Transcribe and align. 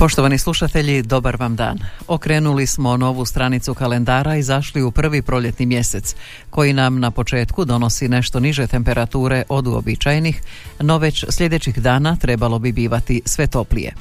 Poštovani 0.00 0.38
slušatelji, 0.38 1.02
dobar 1.02 1.36
vam 1.36 1.56
dan. 1.56 1.78
Okrenuli 2.08 2.66
smo 2.66 2.96
novu 2.96 3.24
stranicu 3.24 3.74
kalendara 3.74 4.36
i 4.36 4.42
zašli 4.42 4.82
u 4.82 4.90
prvi 4.90 5.22
proljetni 5.22 5.66
mjesec, 5.66 6.14
koji 6.50 6.72
nam 6.72 7.00
na 7.00 7.10
početku 7.10 7.64
donosi 7.64 8.08
nešto 8.08 8.40
niže 8.40 8.66
temperature 8.66 9.42
od 9.48 9.66
uobičajenih, 9.66 10.42
no 10.80 10.98
već 10.98 11.24
sljedećih 11.30 11.78
dana 11.78 12.16
trebalo 12.16 12.58
bi 12.58 12.72
bivati 12.72 13.22
sve 13.24 13.46
toplije. 13.46 13.94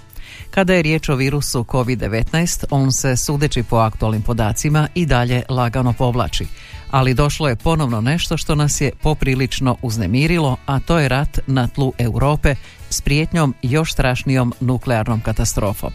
Kada 0.50 0.74
je 0.74 0.82
riječ 0.82 1.10
o 1.10 1.16
virusu 1.16 1.64
COVID-19, 1.64 2.66
on 2.70 2.92
se, 2.92 3.16
sudeći 3.16 3.64
po 3.64 3.76
aktualnim 3.76 4.22
podacima, 4.22 4.88
i 4.96 5.06
dalje 5.06 5.44
lagano 5.50 5.94
povlači. 5.94 6.46
Ali 6.92 7.14
došlo 7.14 7.50
je 7.50 7.56
ponovno 7.56 8.02
nešto 8.02 8.38
što 8.38 8.56
nas 8.56 8.82
je 8.82 8.92
poprilično 9.02 9.76
uznemirilo, 9.82 10.58
a 10.66 10.80
to 10.80 11.00
je 11.00 11.10
rat 11.10 11.40
na 11.48 11.68
tlu 11.68 11.94
Europe 11.98 12.56
s 12.90 13.02
prijetnjom 13.02 13.54
još 13.62 13.94
strašnijom 13.94 14.54
nuklearnom 14.60 15.22
katastrofom. 15.22 15.92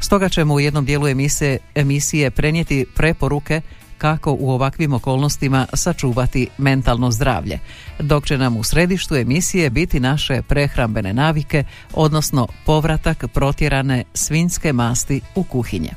Stoga 0.00 0.28
ćemo 0.28 0.54
u 0.54 0.60
jednom 0.60 0.84
dijelu 0.84 1.08
emisije, 1.08 1.58
emisije 1.74 2.30
prenijeti 2.30 2.86
preporuke 2.96 3.60
kako 3.98 4.36
u 4.40 4.50
ovakvim 4.50 4.92
okolnostima 4.92 5.66
sačuvati 5.74 6.48
mentalno 6.58 7.10
zdravlje, 7.10 7.58
dok 7.98 8.26
će 8.26 8.38
nam 8.38 8.56
u 8.56 8.64
središtu 8.64 9.14
emisije 9.14 9.70
biti 9.70 10.00
naše 10.00 10.42
prehrambene 10.42 11.12
navike, 11.12 11.64
odnosno 11.94 12.48
povratak 12.66 13.24
protjerane 13.34 14.04
svinske 14.14 14.72
masti 14.72 15.20
u 15.34 15.44
kuhinje. 15.44 15.90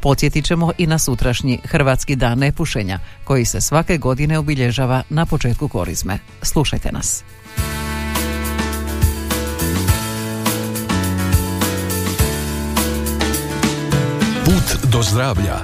Podsjetit 0.00 0.44
ćemo 0.44 0.72
i 0.78 0.86
na 0.86 0.98
sutrašnji 0.98 1.58
Hrvatski 1.64 2.16
dan 2.16 2.38
nepušenja, 2.38 2.98
koji 3.24 3.44
se 3.44 3.60
svake 3.60 3.98
godine 3.98 4.38
obilježava 4.38 5.02
na 5.10 5.26
početku 5.26 5.68
korizme. 5.68 6.18
Slušajte 6.42 6.92
nas. 6.92 7.24
Do 14.98 15.02
zdravlja. 15.02 15.56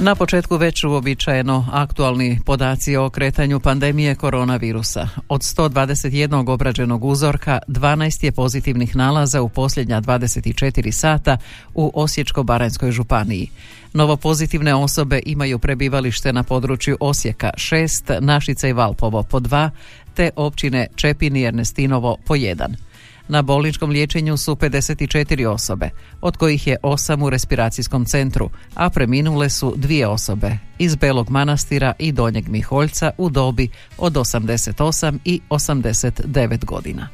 Na 0.00 0.14
početku 0.14 0.56
već 0.56 0.84
uobičajeno 0.84 1.68
aktualni 1.72 2.40
podaci 2.44 2.96
o 2.96 3.10
kretanju 3.10 3.60
pandemije 3.60 4.14
koronavirusa. 4.14 5.08
Od 5.28 5.40
121 5.40 6.50
obrađenog 6.50 7.04
uzorka, 7.04 7.58
12 7.68 8.24
je 8.24 8.32
pozitivnih 8.32 8.96
nalaza 8.96 9.42
u 9.42 9.48
posljednja 9.48 10.00
24 10.00 10.92
sata 10.92 11.38
u 11.74 11.92
Osječko-Baranjskoj 11.94 12.90
županiji. 12.90 13.50
Novo 13.92 14.16
pozitivne 14.16 14.74
osobe 14.74 15.20
imaju 15.26 15.58
prebivalište 15.58 16.32
na 16.32 16.42
području 16.42 16.96
Osijeka 17.00 17.50
6, 17.56 18.20
Našica 18.20 18.68
i 18.68 18.72
Valpovo 18.72 19.22
po 19.22 19.40
2, 19.40 19.70
te 20.14 20.30
općine 20.36 20.86
Čepin 20.96 21.36
i 21.36 21.44
Ernestinovo 21.44 22.16
po 22.26 22.34
1. 22.34 22.85
Na 23.28 23.42
bolničkom 23.42 23.90
liječenju 23.90 24.36
su 24.36 24.54
54 24.54 25.46
osobe, 25.46 25.90
od 26.20 26.36
kojih 26.36 26.66
je 26.66 26.76
8 26.82 27.24
u 27.24 27.30
respiracijskom 27.30 28.04
centru, 28.04 28.50
a 28.74 28.90
preminule 28.90 29.50
su 29.50 29.74
dvije 29.76 30.06
osobe 30.06 30.58
iz 30.78 30.96
Belog 30.96 31.30
Manastira 31.30 31.92
i 31.98 32.12
Donjeg 32.12 32.48
Miholjca 32.48 33.10
u 33.18 33.30
dobi 33.30 33.68
od 33.98 34.12
88 34.12 35.18
i 35.24 35.40
89 35.50 36.64
godina. 36.64 37.08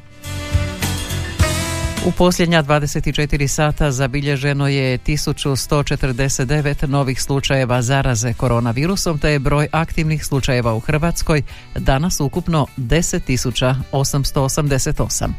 U 2.05 2.11
posljednja 2.11 2.63
24 2.63 3.47
sata 3.47 3.91
zabilježeno 3.91 4.67
je 4.67 4.97
1149 4.97 6.87
novih 6.87 7.21
slučajeva 7.21 7.81
zaraze 7.81 8.33
koronavirusom, 8.33 9.19
te 9.19 9.31
je 9.31 9.39
broj 9.39 9.67
aktivnih 9.71 10.25
slučajeva 10.25 10.73
u 10.73 10.79
Hrvatskoj 10.79 11.41
danas 11.75 12.19
ukupno 12.19 12.67
10.888. 12.77 15.29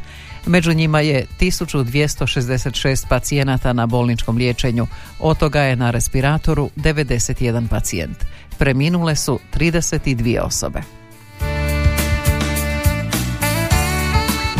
Među 0.45 0.73
njima 0.73 0.99
je 0.99 1.25
1266 1.39 3.07
pacijenata 3.07 3.73
na 3.73 3.85
bolničkom 3.85 4.37
liječenju, 4.37 4.87
od 5.19 5.37
toga 5.37 5.61
je 5.61 5.75
na 5.75 5.91
respiratoru 5.91 6.69
91 6.75 7.67
pacijent. 7.67 8.17
Preminule 8.57 9.15
su 9.15 9.39
32 9.53 10.39
osobe. 10.39 10.81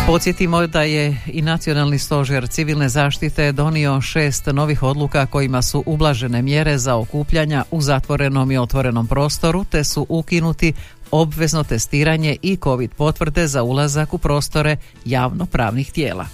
Podsjetimo 0.08 0.68
da 0.68 0.82
je 0.82 1.18
i 1.28 1.42
Nacionalni 1.42 2.00
stožer 2.00 2.48
civilne 2.48 2.90
zaštite 2.90 3.52
donio 3.52 4.02
šest 4.02 4.46
novih 4.46 4.84
odluka 4.84 5.26
kojima 5.26 5.62
su 5.62 5.84
ublažene 5.86 6.42
mjere 6.42 6.78
za 6.78 6.96
okupljanja 6.96 7.64
u 7.72 7.82
zatvorenom 7.82 8.52
i 8.52 8.58
otvorenom 8.58 9.08
prostoru 9.08 9.64
te 9.64 9.84
su 9.84 10.06
ukinuti 10.10 10.74
obvezno 11.12 11.64
testiranje 11.64 12.38
i 12.42 12.58
COVID 12.64 12.92
potvrde 12.94 13.48
za 13.48 13.64
ulazak 13.64 14.14
u 14.14 14.18
prostore 14.18 14.78
javno-pravnih 15.06 15.92
tijela. 15.92 16.26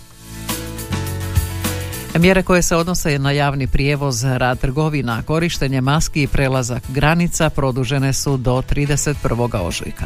Mjere 2.19 2.43
koje 2.43 2.61
se 2.61 2.75
odnose 2.75 3.19
na 3.19 3.31
javni 3.31 3.67
prijevoz, 3.67 4.23
rad 4.23 4.59
trgovina, 4.59 5.23
korištenje 5.23 5.81
maski 5.81 6.23
i 6.23 6.27
prelazak 6.27 6.83
granica 6.89 7.49
produžene 7.49 8.13
su 8.13 8.37
do 8.37 8.61
31. 8.61 9.57
ožujka. 9.61 10.05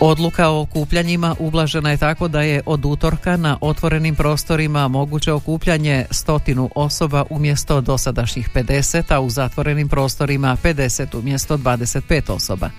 Odluka 0.00 0.48
o 0.48 0.60
okupljanjima 0.60 1.36
ublažena 1.38 1.90
je 1.90 1.96
tako 1.96 2.28
da 2.28 2.42
je 2.42 2.62
od 2.66 2.84
utorka 2.84 3.36
na 3.36 3.58
otvorenim 3.60 4.14
prostorima 4.14 4.88
moguće 4.88 5.32
okupljanje 5.32 6.06
stotinu 6.10 6.70
osoba 6.74 7.24
umjesto 7.30 7.80
dosadašnjih 7.80 8.50
50, 8.54 9.14
a 9.14 9.20
u 9.20 9.30
zatvorenim 9.30 9.88
prostorima 9.88 10.56
50 10.62 11.18
umjesto 11.18 11.56
25 11.56 12.32
osoba. 12.32 12.70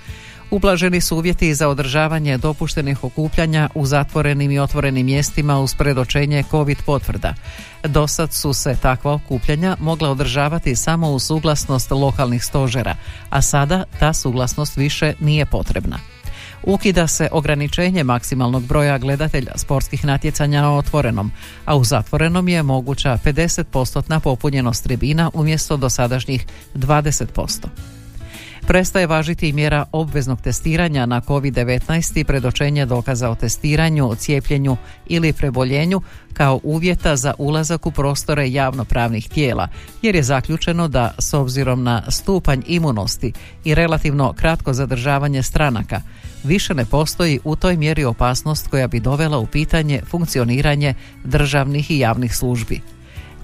Ublaženi 0.52 1.02
su 1.02 1.18
uvjeti 1.18 1.54
za 1.54 1.70
održavanje 1.70 2.38
dopuštenih 2.38 3.04
okupljanja 3.04 3.70
u 3.76 3.86
zatvorenim 3.86 4.52
i 4.52 4.60
otvorenim 4.60 5.06
mjestima 5.06 5.60
uz 5.60 5.76
predočenje 5.76 6.44
COVID 6.52 6.78
potvrda. 6.86 7.34
Dosad 7.84 8.34
su 8.34 8.54
se 8.54 8.76
takva 8.82 9.14
okupljanja 9.14 9.78
mogla 9.80 10.10
održavati 10.10 10.76
samo 10.76 11.12
u 11.12 11.20
suglasnost 11.20 11.92
lokalnih 11.92 12.44
stožera, 12.44 12.96
a 13.30 13.42
sada 13.42 13.84
ta 14.00 14.14
suglasnost 14.14 14.78
više 14.78 15.14
nije 15.20 15.46
potrebna. 15.46 16.00
Ukida 16.64 17.08
se 17.08 17.30
ograničenje 17.32 18.04
maksimalnog 18.04 18.64
broja 18.64 18.98
gledatelja 18.98 19.52
sportskih 19.56 20.06
natjecanja 20.06 20.62
na 20.62 20.76
otvorenom, 20.76 21.32
a 21.66 21.76
u 21.76 21.84
zatvorenom 21.84 22.48
je 22.48 22.64
moguća 22.64 23.18
50% 23.26 24.20
popunjenost 24.20 24.84
tribina 24.84 25.32
umjesto 25.34 25.78
dosadašnjih 25.78 26.46
20%. 26.76 27.99
Prestaje 28.70 29.08
važiti 29.08 29.50
i 29.50 29.54
mjera 29.54 29.86
obveznog 29.92 30.42
testiranja 30.42 31.06
na 31.06 31.22
COVID-19 31.22 32.20
i 32.20 32.24
predočenje 32.24 32.86
dokaza 32.86 33.30
o 33.30 33.36
testiranju, 33.36 34.16
cijepljenju 34.16 34.78
ili 35.08 35.34
preboljenju 35.34 36.02
kao 36.34 36.60
uvjeta 36.64 37.16
za 37.16 37.34
ulazak 37.38 37.86
u 37.86 37.92
prostore 37.92 38.52
javnopravnih 38.52 39.30
tijela, 39.30 39.68
jer 40.02 40.16
je 40.16 40.24
zaključeno 40.24 40.88
da 40.88 41.14
s 41.20 41.34
obzirom 41.34 41.84
na 41.84 42.12
stupanj 42.12 42.62
imunosti 42.68 43.34
i 43.64 43.76
relativno 43.76 44.34
kratko 44.34 44.74
zadržavanje 44.74 45.44
stranaka, 45.44 46.02
više 46.44 46.74
ne 46.74 46.86
postoji 46.86 47.40
u 47.44 47.56
toj 47.56 47.78
mjeri 47.78 48.04
opasnost 48.04 48.68
koja 48.68 48.88
bi 48.88 49.00
dovela 49.00 49.38
u 49.38 49.46
pitanje 49.46 50.02
funkcioniranje 50.10 50.94
državnih 51.24 51.92
i 51.92 52.00
javnih 52.00 52.36
službi. 52.36 52.82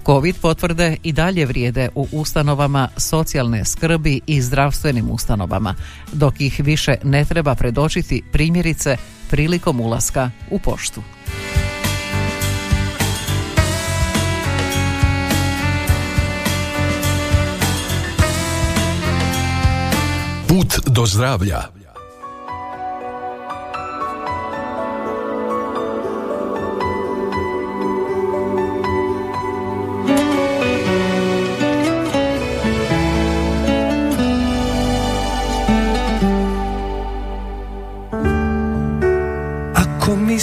Covid 0.06 0.36
potvrde 0.42 0.96
i 1.02 1.12
dalje 1.12 1.46
vrijede 1.46 1.88
u 1.94 2.08
ustanovama 2.12 2.88
socijalne 2.96 3.64
skrbi 3.64 4.20
i 4.26 4.42
zdravstvenim 4.42 5.10
ustanovama, 5.10 5.74
dok 6.12 6.40
ih 6.40 6.60
više 6.64 6.94
ne 7.04 7.24
treba 7.24 7.54
predočiti 7.54 8.22
primjerice 8.32 8.96
prilikom 9.30 9.80
ulaska 9.80 10.30
u 10.50 10.58
poštu. 10.58 11.02
Put 20.48 20.78
do 20.86 21.06
zdravlja 21.06 21.75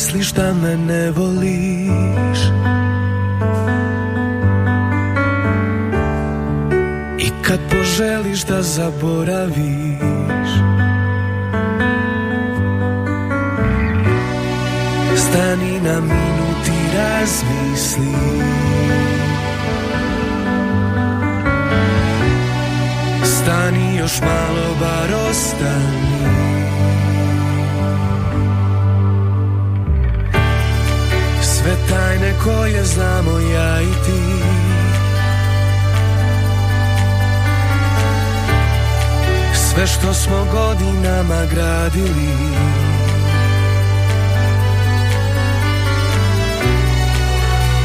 misliš 0.04 0.32
da 0.32 0.54
me 0.54 0.78
ne 0.78 1.12
voliš? 1.12 2.40
I 7.20 7.30
kad 7.42 7.60
poželiš 7.70 8.44
da 8.44 8.62
zaboraviš? 8.62 10.50
Stani 15.18 15.80
na 15.82 16.00
minut 16.00 16.68
i 16.68 16.98
razmisli. 16.98 18.14
Stani 23.24 23.98
još 23.98 24.22
malo, 24.22 24.76
bar 24.80 25.30
ostani. 25.30 26.43
Sve 31.64 31.76
tajne 31.90 32.34
koje 32.44 32.84
znamo 32.84 33.40
ja 33.40 33.82
i 33.82 33.92
ti. 34.06 34.22
Sve 39.54 39.88
što 39.88 40.14
smo 40.14 40.46
godinama 40.52 41.46
gradili. 41.54 42.34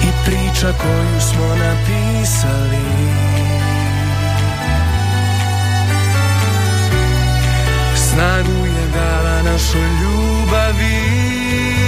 I 0.03 0.11
priča 0.25 0.73
koju 0.79 1.21
smo 1.21 1.47
napisali. 1.47 2.85
Snagu 7.97 8.67
je 8.67 8.87
dala 8.95 9.43
našoj 9.43 9.89
ljubavi 10.03 11.88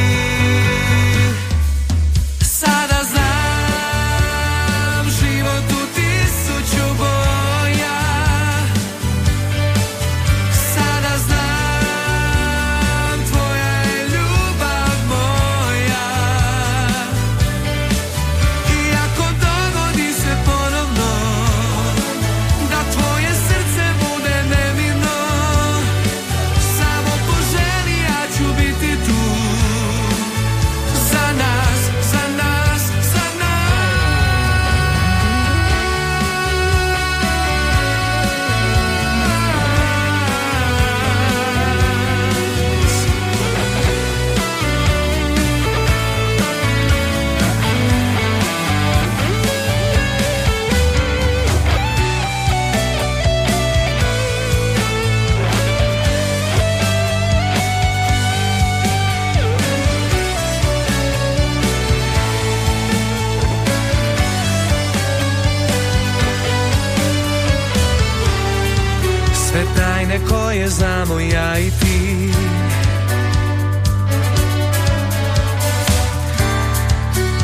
znamo 70.81 71.21
ja 71.21 71.59
i 71.59 71.71
ti. 71.71 72.33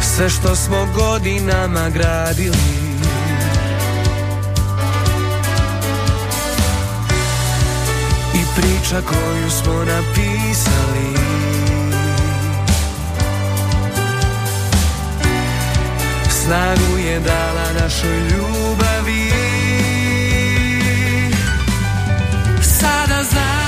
Sve 0.03 0.31
što 0.31 0.57
smo 0.57 0.87
godinama 0.95 1.91
gradili. 1.91 2.57
I 8.35 8.43
priča 8.57 9.01
koju 9.09 9.51
smo 9.51 9.75
napisali. 9.75 11.17
Snagu 16.31 16.99
je 16.99 17.21
dala 17.21 17.73
našoj 17.81 18.19
ljubavi 18.19 19.56
Sada 23.17 23.25
znam 23.25 23.66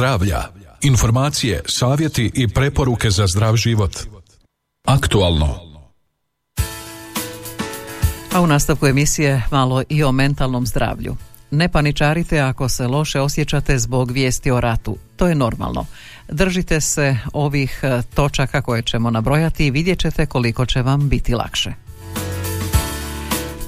zdravlja. 0.00 0.42
Informacije, 0.82 1.62
savjeti 1.66 2.30
i 2.34 2.48
preporuke 2.48 3.10
za 3.10 3.26
zdrav 3.26 3.56
život. 3.56 3.96
Aktualno. 4.84 5.58
A 8.32 8.40
u 8.40 8.46
nastavku 8.46 8.86
emisije 8.86 9.42
malo 9.50 9.82
i 9.88 10.04
o 10.04 10.12
mentalnom 10.12 10.66
zdravlju. 10.66 11.16
Ne 11.50 11.68
paničarite 11.68 12.40
ako 12.40 12.68
se 12.68 12.86
loše 12.86 13.20
osjećate 13.20 13.78
zbog 13.78 14.10
vijesti 14.10 14.50
o 14.50 14.60
ratu. 14.60 14.96
To 15.16 15.26
je 15.26 15.34
normalno. 15.34 15.86
Držite 16.28 16.80
se 16.80 17.16
ovih 17.32 17.80
e, 17.82 18.02
točaka 18.14 18.62
koje 18.62 18.82
ćemo 18.82 19.10
nabrojati 19.10 19.66
i 19.66 19.70
vidjet 19.70 19.98
ćete 19.98 20.26
koliko 20.26 20.66
će 20.66 20.82
vam 20.82 21.08
biti 21.08 21.34
lakše. 21.34 21.72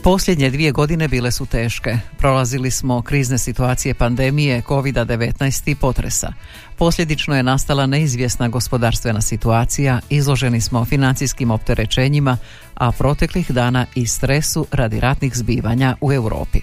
Posljednje 0.02 0.50
dvije 0.50 0.72
godine 0.72 1.08
bile 1.08 1.30
su 1.30 1.46
teške. 1.46 1.98
Prolazili 2.18 2.70
smo 2.70 3.02
krizne 3.02 3.38
situacije 3.38 3.94
pandemije, 3.94 4.62
COVID-19 4.62 5.70
i 5.70 5.74
potresa. 5.74 6.32
Posljedično 6.78 7.36
je 7.36 7.42
nastala 7.42 7.86
neizvjesna 7.86 8.48
gospodarstvena 8.48 9.20
situacija, 9.20 10.00
izloženi 10.10 10.60
smo 10.60 10.84
financijskim 10.84 11.50
opterećenjima, 11.50 12.38
a 12.74 12.92
proteklih 12.92 13.50
dana 13.50 13.86
i 13.94 14.06
stresu 14.06 14.66
radi 14.72 15.00
ratnih 15.00 15.36
zbivanja 15.36 15.96
u 16.00 16.12
Europi. 16.12 16.60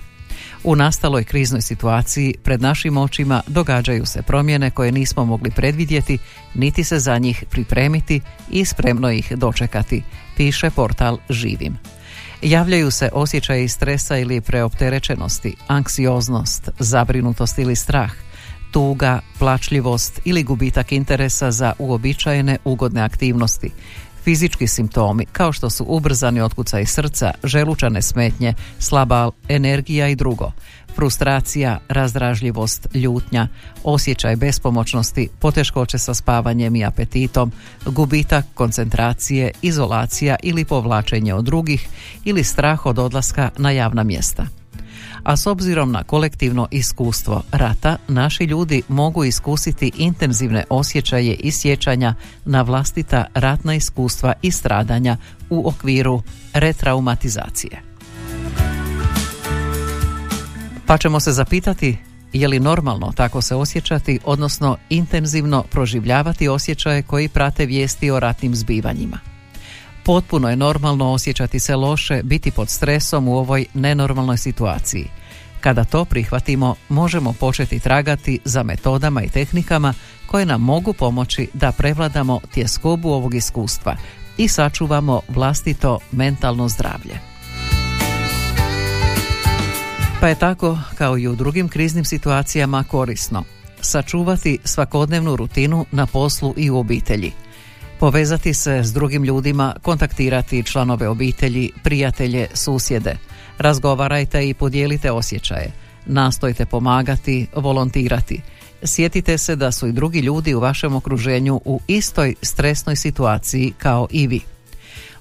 U 0.64 0.76
nastaloj 0.76 1.24
kriznoj 1.24 1.62
situaciji 1.62 2.36
pred 2.44 2.62
našim 2.62 2.98
očima 2.98 3.42
događaju 3.48 4.06
se 4.06 4.22
promjene 4.22 4.72
koje 4.72 4.92
nismo 4.92 5.26
mogli 5.26 5.52
predvidjeti, 5.52 6.18
niti 6.54 6.84
se 6.84 7.00
za 7.00 7.18
njih 7.18 7.44
pripremiti 7.50 8.22
i 8.52 8.66
spremno 8.66 9.12
ih 9.12 9.32
dočekati, 9.36 10.04
piše 10.38 10.70
portal 10.70 11.18
Živim. 11.30 11.99
Javljaju 12.42 12.92
se 12.92 13.10
osjećaji 13.14 13.68
stresa 13.68 14.18
ili 14.18 14.42
preopterećenosti, 14.42 15.56
anksioznost, 15.68 16.70
zabrinutost 16.80 17.60
ili 17.60 17.76
strah, 17.76 18.12
tuga, 18.72 19.20
plačljivost 19.40 20.20
ili 20.26 20.44
gubitak 20.44 20.92
interesa 20.92 21.52
za 21.52 21.74
uobičajene 21.80 22.58
ugodne 22.66 23.02
aktivnosti, 23.02 23.72
fizički 24.24 24.68
simptomi 24.68 25.26
kao 25.26 25.52
što 25.52 25.70
su 25.70 25.86
ubrzani 25.88 26.42
otkucaj 26.42 26.86
srca, 26.86 27.32
želučane 27.44 28.02
smetnje, 28.02 28.54
slaba 28.80 29.32
energija 29.48 30.08
i 30.08 30.16
drugo, 30.16 30.52
frustracija, 31.00 31.80
razdražljivost, 31.88 32.88
ljutnja, 32.94 33.48
osjećaj 33.84 34.36
bespomoćnosti, 34.36 35.30
poteškoće 35.40 35.98
sa 35.98 36.14
spavanjem 36.14 36.76
i 36.76 36.86
apetitom, 36.86 37.52
gubitak 37.86 38.46
koncentracije, 38.54 39.52
izolacija 39.62 40.36
ili 40.44 40.66
povlačenje 40.66 41.34
od 41.34 41.46
drugih 41.46 41.88
ili 42.26 42.44
strah 42.44 42.86
od 42.86 43.00
odlaska 43.00 43.50
na 43.58 43.72
javna 43.72 44.04
mjesta. 44.04 44.46
a 45.24 45.38
s 45.38 45.48
obzirom 45.48 45.92
na 45.92 46.04
kolektivno 46.04 46.68
iskustvo 46.72 47.44
rata, 47.52 47.98
naši 48.08 48.44
ljudi 48.44 48.82
mogu 48.88 49.24
iskusiti 49.24 49.92
intenzivne 49.98 50.64
osjećaje 50.70 51.34
i 51.34 51.52
sjećanja 51.52 52.16
na 52.46 52.62
vlastita 52.62 53.26
ratna 53.34 53.76
iskustva 53.76 54.34
i 54.42 54.52
stradanja 54.52 55.18
u 55.50 55.68
okviru 55.68 56.22
retraumatizacije. 56.54 57.89
Pa 60.90 60.98
ćemo 60.98 61.20
se 61.20 61.32
zapitati 61.32 61.98
je 62.34 62.48
li 62.48 62.60
normalno 62.60 63.12
tako 63.16 63.42
se 63.42 63.56
osjećati, 63.56 64.20
odnosno 64.26 64.78
intenzivno 64.90 65.64
proživljavati 65.64 66.48
osjećaje 66.48 67.02
koji 67.02 67.28
prate 67.28 67.66
vijesti 67.66 68.12
o 68.12 68.20
ratnim 68.20 68.56
zbivanjima. 68.56 69.20
Potpuno 70.06 70.50
je 70.50 70.56
normalno 70.56 71.12
osjećati 71.12 71.60
se 71.60 71.76
loše, 71.76 72.22
biti 72.24 72.52
pod 72.52 72.70
stresom 72.70 73.28
u 73.28 73.38
ovoj 73.38 73.66
nenormalnoj 73.74 74.38
situaciji. 74.38 75.08
Kada 75.62 75.84
to 75.84 76.06
prihvatimo, 76.06 76.76
možemo 76.90 77.34
početi 77.34 77.80
tragati 77.80 78.40
za 78.46 78.64
metodama 78.64 79.24
i 79.24 79.30
tehnikama 79.30 79.94
koje 80.28 80.46
nam 80.46 80.62
mogu 80.62 80.94
pomoći 80.94 81.48
da 81.54 81.72
prevladamo 81.72 82.40
tjeskobu 82.54 83.10
ovog 83.10 83.36
iskustva 83.36 83.96
i 84.38 84.48
sačuvamo 84.48 85.22
vlastito 85.28 86.00
mentalno 86.12 86.68
zdravlje. 86.68 87.29
Pa 90.20 90.28
je 90.28 90.36
tako, 90.36 90.78
kao 90.98 91.18
i 91.18 91.28
u 91.28 91.36
drugim 91.36 91.70
kriznim 91.70 92.06
situacijama, 92.06 92.84
korisno 92.84 93.44
sačuvati 93.82 94.58
svakodnevnu 94.64 95.36
rutinu 95.36 95.86
na 95.92 96.06
poslu 96.06 96.54
i 96.58 96.70
u 96.70 96.78
obitelji. 96.78 97.32
Povezati 98.00 98.54
se 98.54 98.84
s 98.84 98.94
drugim 98.94 99.24
ljudima, 99.24 99.76
kontaktirati 99.82 100.64
članove 100.64 101.08
obitelji, 101.08 101.72
prijatelje, 101.84 102.48
susjede. 102.54 103.18
Razgovarajte 103.58 104.50
i 104.50 104.54
podijelite 104.54 105.12
osjećaje. 105.12 105.72
Nastojte 106.06 106.66
pomagati, 106.66 107.48
volontirati. 107.56 108.42
Sjetite 108.84 109.38
se 109.38 109.56
da 109.56 109.72
su 109.72 109.88
i 109.88 109.92
drugi 109.92 110.20
ljudi 110.20 110.54
u 110.54 110.60
vašem 110.60 110.96
okruženju 110.96 111.62
u 111.66 111.80
istoj 111.88 112.36
stresnoj 112.42 112.96
situaciji 112.96 113.74
kao 113.78 114.08
i 114.12 114.28
vi. 114.28 114.42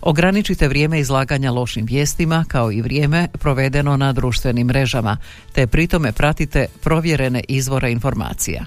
Ograničite 0.00 0.68
vrijeme 0.68 1.00
izlaganja 1.00 1.50
lošim 1.50 1.86
vijestima 1.86 2.44
kao 2.48 2.72
i 2.72 2.82
vrijeme 2.82 3.28
provedeno 3.32 3.96
na 3.96 4.12
društvenim 4.12 4.66
mrežama, 4.66 5.16
te 5.52 5.66
pritome 5.66 6.12
pratite 6.12 6.66
provjerene 6.82 7.44
izvore 7.48 7.92
informacija. 7.92 8.64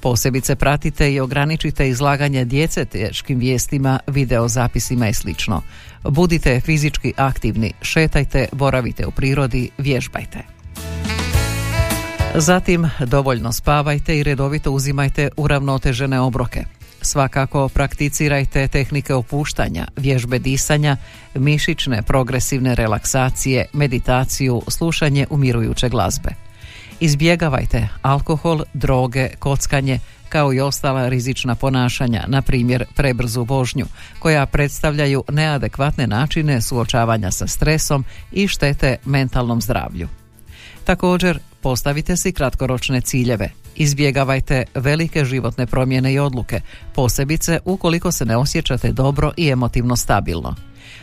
Posebice 0.00 0.56
pratite 0.56 1.12
i 1.12 1.20
ograničite 1.20 1.88
izlaganje 1.88 2.44
djece 2.44 2.84
teškim 2.84 3.38
vijestima, 3.38 4.00
videozapisima 4.06 5.08
i 5.08 5.14
sl. 5.14 5.30
Budite 6.04 6.60
fizički 6.60 7.12
aktivni, 7.16 7.72
šetajte, 7.82 8.48
boravite 8.52 9.06
u 9.06 9.10
prirodi, 9.10 9.70
vježbajte. 9.78 10.38
Zatim 12.34 12.90
dovoljno 13.06 13.52
spavajte 13.52 14.18
i 14.18 14.22
redovito 14.22 14.72
uzimajte 14.72 15.28
uravnotežene 15.36 16.20
obroke. 16.20 16.79
Svakako 17.02 17.68
prakticirajte 17.68 18.68
tehnike 18.68 19.14
opuštanja, 19.14 19.86
vježbe 19.96 20.38
disanja, 20.38 20.96
mišićne 21.34 22.02
progresivne 22.02 22.74
relaksacije, 22.74 23.66
meditaciju, 23.72 24.62
slušanje 24.68 25.26
umirujuće 25.30 25.88
glazbe. 25.88 26.30
Izbjegavajte 27.00 27.88
alkohol, 28.02 28.62
droge, 28.74 29.28
kockanje, 29.38 29.98
kao 30.28 30.52
i 30.52 30.60
ostala 30.60 31.08
rizična 31.08 31.54
ponašanja, 31.54 32.24
na 32.26 32.42
primjer 32.42 32.84
prebrzu 32.94 33.44
vožnju, 33.44 33.86
koja 34.18 34.46
predstavljaju 34.46 35.24
neadekvatne 35.28 36.06
načine 36.06 36.62
suočavanja 36.62 37.30
sa 37.30 37.46
stresom 37.46 38.04
i 38.32 38.48
štete 38.48 38.96
mentalnom 39.04 39.60
zdravlju. 39.60 40.08
Također, 40.84 41.38
postavite 41.60 42.16
si 42.16 42.32
kratkoročne 42.32 43.00
ciljeve. 43.00 43.50
Izbjegavajte 43.80 44.64
velike 44.74 45.24
životne 45.24 45.66
promjene 45.66 46.12
i 46.12 46.18
odluke, 46.18 46.60
posebice 46.94 47.58
ukoliko 47.64 48.12
se 48.12 48.24
ne 48.24 48.36
osjećate 48.36 48.92
dobro 48.92 49.32
i 49.36 49.48
emotivno 49.48 49.96
stabilno. 49.96 50.54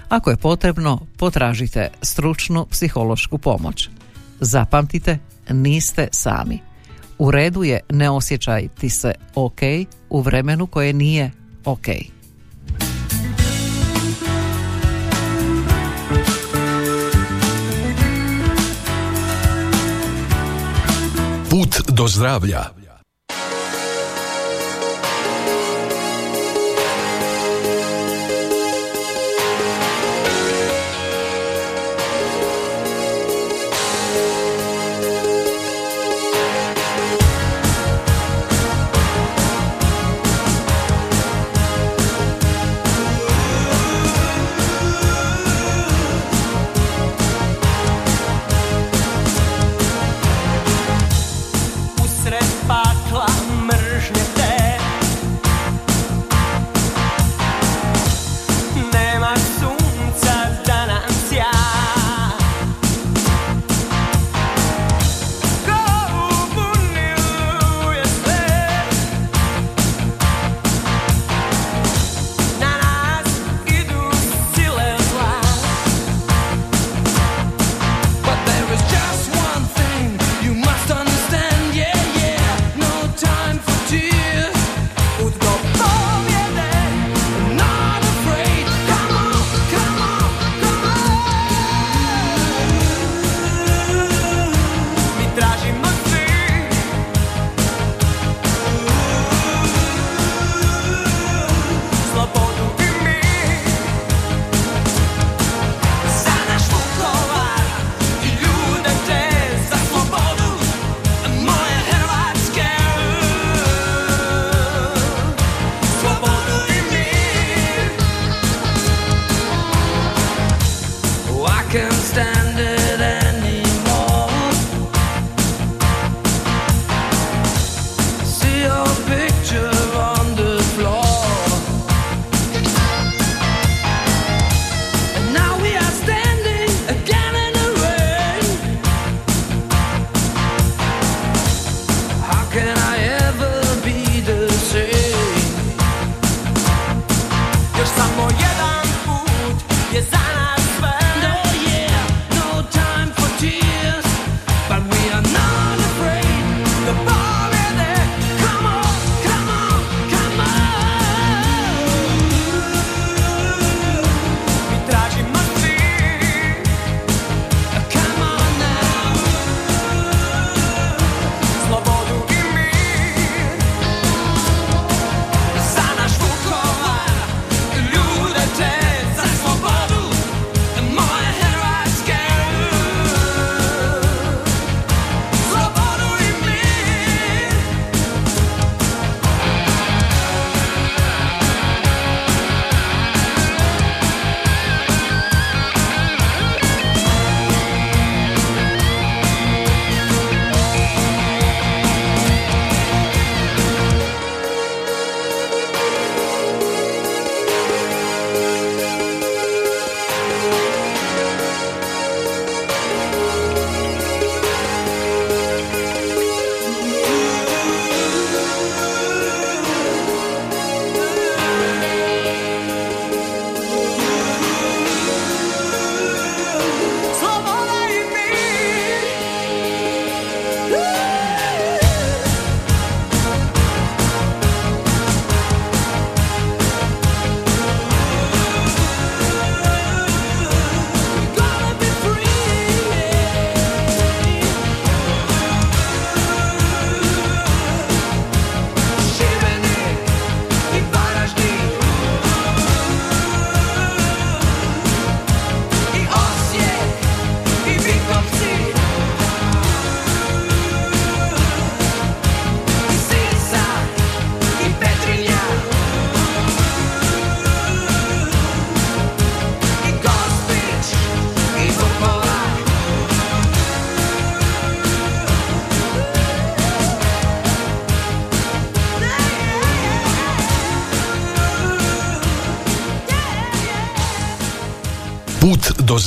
Ako 0.10 0.30
je 0.30 0.38
potrebno, 0.38 1.06
potražite 1.18 1.90
stručnu 2.02 2.66
psihološku 2.66 3.38
pomoć. 3.38 3.90
Zapamtite, 4.40 5.18
niste 5.50 6.08
sami. 6.12 6.60
U 7.18 7.32
redu 7.32 7.64
je 7.64 7.80
ne 7.90 8.10
osjećajti 8.10 8.90
se 8.90 9.14
ok 9.36 9.60
u 10.10 10.22
vremenu 10.22 10.68
koje 10.68 10.94
nije 10.94 11.32
ok. 11.66 11.88
Put 21.58 21.90
do 21.90 22.08
zdravlja. 22.08 22.77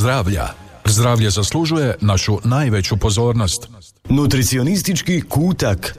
Zdravlja. 0.01 0.49
Zdravlje 0.85 1.31
zaslužuje 1.31 1.95
našu 2.01 2.39
najveću 2.45 2.97
pozornost. 2.97 3.69
Nutricionistički 4.09 5.21
kutak. 5.21 5.99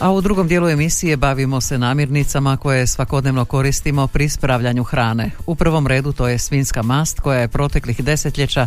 A 0.00 0.12
u 0.12 0.20
drugom 0.20 0.48
dijelu 0.48 0.68
emisije 0.68 1.16
bavimo 1.16 1.60
se 1.60 1.78
namirnicama 1.78 2.56
koje 2.56 2.86
svakodnevno 2.86 3.44
koristimo 3.44 4.06
pri 4.06 4.28
spravljanju 4.28 4.82
hrane. 4.84 5.30
U 5.46 5.54
prvom 5.54 5.86
redu 5.86 6.12
to 6.12 6.28
je 6.28 6.38
svinska 6.38 6.82
mast 6.82 7.20
koja 7.20 7.40
je 7.40 7.48
proteklih 7.48 8.04
desetljeća 8.04 8.66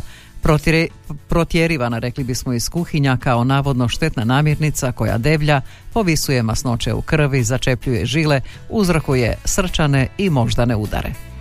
protjerivana, 1.30 2.00
rekli 2.00 2.24
bismo, 2.24 2.54
iz 2.54 2.70
kuhinja 2.70 3.18
kao 3.18 3.44
navodno 3.44 3.88
štetna 3.88 4.24
namirnica 4.24 4.92
koja 4.92 5.18
deblja, 5.18 5.62
povisuje 5.94 6.44
masnoće 6.44 6.94
u 6.94 7.02
krvi, 7.02 7.44
začepljuje 7.44 8.06
žile, 8.06 8.42
uzrokuje 8.70 9.38
srčane 9.46 10.08
i 10.18 10.30
moždane 10.30 10.76
udare. 10.76 11.33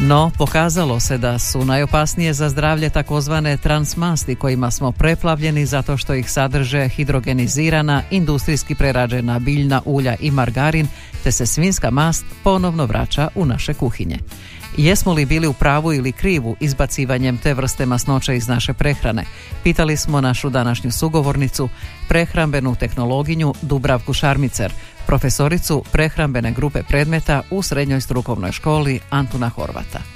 No, 0.00 0.30
pokazalo 0.38 1.00
se 1.00 1.18
da 1.18 1.38
su 1.38 1.64
najopasnije 1.64 2.32
za 2.32 2.48
zdravlje 2.48 2.90
takozvane 2.90 3.56
transmasti 3.56 4.34
kojima 4.34 4.70
smo 4.70 4.92
preplavljeni 4.92 5.66
zato 5.66 5.96
što 5.96 6.14
ih 6.14 6.30
sadrže 6.30 6.88
hidrogenizirana, 6.88 8.02
industrijski 8.10 8.74
prerađena 8.74 9.38
biljna 9.38 9.82
ulja 9.84 10.16
i 10.20 10.30
margarin, 10.30 10.88
te 11.24 11.32
se 11.32 11.46
svinska 11.46 11.90
mast 11.90 12.24
ponovno 12.42 12.86
vraća 12.86 13.28
u 13.34 13.44
naše 13.44 13.74
kuhinje. 13.74 14.18
Jesmo 14.76 15.12
li 15.12 15.26
bili 15.26 15.46
u 15.46 15.52
pravu 15.52 15.92
ili 15.92 16.12
krivu 16.12 16.56
izbacivanjem 16.60 17.38
te 17.38 17.54
vrste 17.54 17.86
masnoća 17.86 18.32
iz 18.32 18.48
naše 18.48 18.72
prehrane? 18.72 19.24
Pitali 19.62 19.96
smo 19.96 20.20
našu 20.20 20.50
današnju 20.50 20.92
sugovornicu, 20.92 21.68
prehrambenu 22.08 22.74
tehnologinju 22.74 23.54
Dubravku 23.62 24.12
Šarmicer, 24.12 24.72
profesoricu 25.06 25.84
prehrambene 25.92 26.52
grupe 26.52 26.82
predmeta 26.88 27.42
u 27.50 27.62
srednjoj 27.62 28.00
strukovnoj 28.00 28.52
školi 28.52 29.00
Antuna 29.10 29.48
Horvata. 29.48 30.13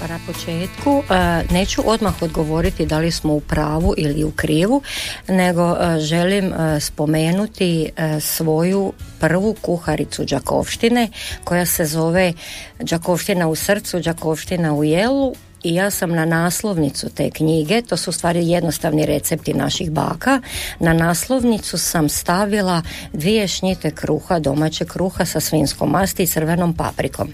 Pa 0.00 0.06
na 0.06 0.18
početku 0.26 1.02
e, 1.10 1.42
neću 1.52 1.82
odmah 1.84 2.22
odgovoriti 2.22 2.86
da 2.86 2.98
li 2.98 3.10
smo 3.10 3.32
u 3.34 3.40
pravu 3.40 3.94
ili 3.96 4.24
u 4.24 4.30
krivu, 4.30 4.82
nego 5.28 5.76
e, 5.76 6.00
želim 6.00 6.52
e, 6.52 6.80
spomenuti 6.80 7.90
svoju 8.20 8.92
prvu 9.20 9.54
kuharicu 9.62 10.24
Đakovštine 10.24 11.08
koja 11.44 11.66
se 11.66 11.84
zove 11.84 12.32
Đakovština 12.80 13.48
u 13.48 13.54
srcu, 13.54 14.00
Đakovština 14.00 14.74
u 14.74 14.84
jelu 14.84 15.34
i 15.66 15.74
ja 15.74 15.90
sam 15.90 16.12
na 16.12 16.24
naslovnicu 16.24 17.08
te 17.08 17.30
knjige, 17.30 17.82
to 17.82 17.96
su 17.96 18.12
stvari 18.12 18.48
jednostavni 18.48 19.06
recepti 19.06 19.54
naših 19.54 19.90
baka, 19.90 20.40
na 20.80 20.92
naslovnicu 20.92 21.78
sam 21.78 22.08
stavila 22.08 22.82
dvije 23.12 23.48
šnjite 23.48 23.90
kruha, 23.90 24.38
domaće 24.38 24.84
kruha 24.84 25.24
sa 25.24 25.40
svinskom 25.40 25.90
masti 25.90 26.22
i 26.22 26.26
crvenom 26.26 26.74
paprikom. 26.74 27.28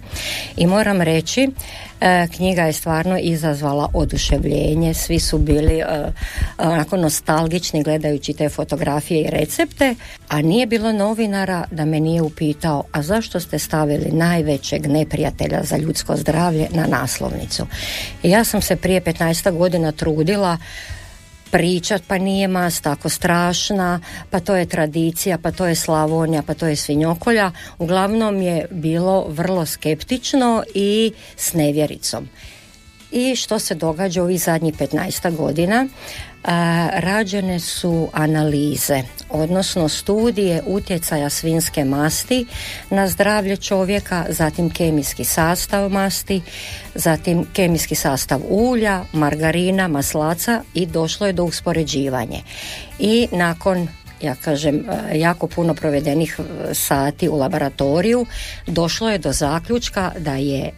I 0.57 0.67
moram 0.67 1.01
reći, 1.01 1.49
knjiga 2.37 2.63
je 2.63 2.73
stvarno 2.73 3.19
izazvala 3.19 3.89
oduševljenje, 3.95 4.95
svi 4.95 5.21
su 5.21 5.39
bili 5.39 5.79
e, 5.79 5.85
onako 6.59 6.97
nostalgični 6.97 7.83
gledajući 7.83 8.33
te 8.33 8.49
fotografije 8.49 9.21
i 9.21 9.31
recepte, 9.31 9.95
a 10.29 10.43
nije 10.43 10.67
bilo 10.67 10.93
novinara 10.93 11.65
da 11.71 11.85
me 11.85 12.01
nije 12.01 12.23
upitao, 12.23 12.85
a 12.93 13.03
zašto 13.03 13.41
ste 13.41 13.59
stavili 13.59 14.11
najvećeg 14.13 14.87
neprijatelja 14.87 15.63
za 15.65 15.77
ljudsko 15.77 16.17
zdravlje 16.17 16.69
na 16.71 16.87
naslovnicu? 16.87 17.67
I 18.23 18.31
ja 18.31 18.45
sam 18.45 18.63
se 18.63 18.77
prije 18.77 19.01
15 19.01 19.59
godina 19.59 19.93
trudila 19.93 20.59
pričat, 21.53 22.03
pa 22.07 22.19
nije 22.19 22.49
mast 22.49 22.83
tako 22.83 23.09
strašna, 23.09 24.01
pa 24.31 24.41
to 24.41 24.57
je 24.57 24.67
tradicija, 24.67 25.39
pa 25.39 25.53
to 25.53 25.67
je 25.67 25.75
Slavonija, 25.75 26.43
pa 26.43 26.55
to 26.55 26.67
je 26.67 26.77
svinjokolja. 26.77 27.53
Uglavnom 27.79 28.43
je 28.43 28.67
bilo 28.71 29.27
vrlo 29.29 29.67
skeptično 29.67 30.63
i 30.75 31.13
s 31.37 31.53
nevjericom. 31.53 32.29
I 33.11 33.37
što 33.37 33.59
se 33.59 33.75
događa 33.75 34.23
ovih 34.23 34.41
zadnjih 34.41 34.75
15 34.75 35.37
godina? 35.37 35.87
A, 36.45 36.89
rađene 36.93 37.61
su 37.61 38.09
analize, 38.13 39.03
odnosno 39.31 39.89
studije 39.89 40.63
utjecaja 40.67 41.31
svinske 41.31 41.85
masti 41.85 42.47
na 42.91 43.09
zdravlje 43.09 43.57
čovjeka, 43.57 44.27
zatim 44.29 44.71
kemijski 44.71 45.25
sastav 45.25 45.91
masti, 45.91 46.43
zatim 46.95 47.47
kemijski 47.53 47.95
sastav 47.95 48.41
ulja, 48.49 49.05
margarina, 49.13 49.89
maslaca 49.89 50.63
i 50.75 50.87
došlo 50.87 51.27
je 51.27 51.33
do 51.33 51.45
uspoređivanja. 51.45 52.39
I 52.99 53.29
nakon 53.33 53.89
ja 54.23 54.35
kažem, 54.35 54.85
jako 55.15 55.47
puno 55.47 55.75
provedenih 55.75 56.41
e, 56.41 56.75
sati 56.75 57.29
u 57.29 57.37
laboratoriju, 57.37 58.27
došlo 58.67 59.11
je 59.11 59.19
do 59.19 59.33
zaključka 59.33 60.13
da 60.19 60.35
je 60.35 60.71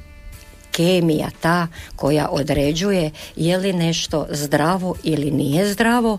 kemija 0.77 1.31
ta 1.41 1.67
koja 1.97 2.29
određuje 2.29 3.11
je 3.37 3.59
li 3.59 3.73
nešto 3.73 4.27
zdravo 4.31 4.95
ili 5.03 5.31
nije 5.31 5.73
zdravo, 5.73 6.19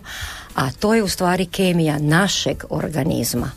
a 0.54 0.70
to 0.70 0.94
je 0.94 1.02
u 1.02 1.08
stvari 1.08 1.46
kemija 1.46 1.98
našeg 1.98 2.64
organizma. 2.70 3.50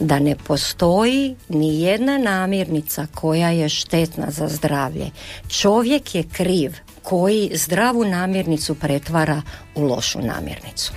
Da 0.00 0.18
ne 0.18 0.36
postoji 0.36 1.36
ni 1.48 1.80
jedna 1.80 2.18
namirnica 2.18 3.06
koja 3.14 3.50
je 3.50 3.68
štetna 3.68 4.30
za 4.30 4.48
zdravlje. 4.48 5.10
Čovjek 5.48 6.14
je 6.14 6.22
kriv 6.32 6.72
koji 7.02 7.50
zdravu 7.54 8.04
namirnicu 8.04 8.74
pretvara 8.74 9.42
u 9.74 9.82
lošu 9.82 10.18
namirnicu. 10.18 10.92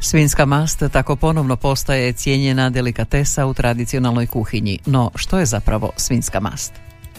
Svinska 0.00 0.46
mast 0.46 0.82
tako 0.92 1.16
ponovno 1.16 1.56
postaje 1.56 2.12
cijenjena 2.12 2.70
delikatesa 2.70 3.46
u 3.46 3.54
tradicionalnoj 3.54 4.26
kuhinji. 4.26 4.78
No, 4.86 5.10
što 5.14 5.38
je 5.38 5.46
zapravo 5.46 5.92
svinska 5.96 6.40
mast? 6.40 6.72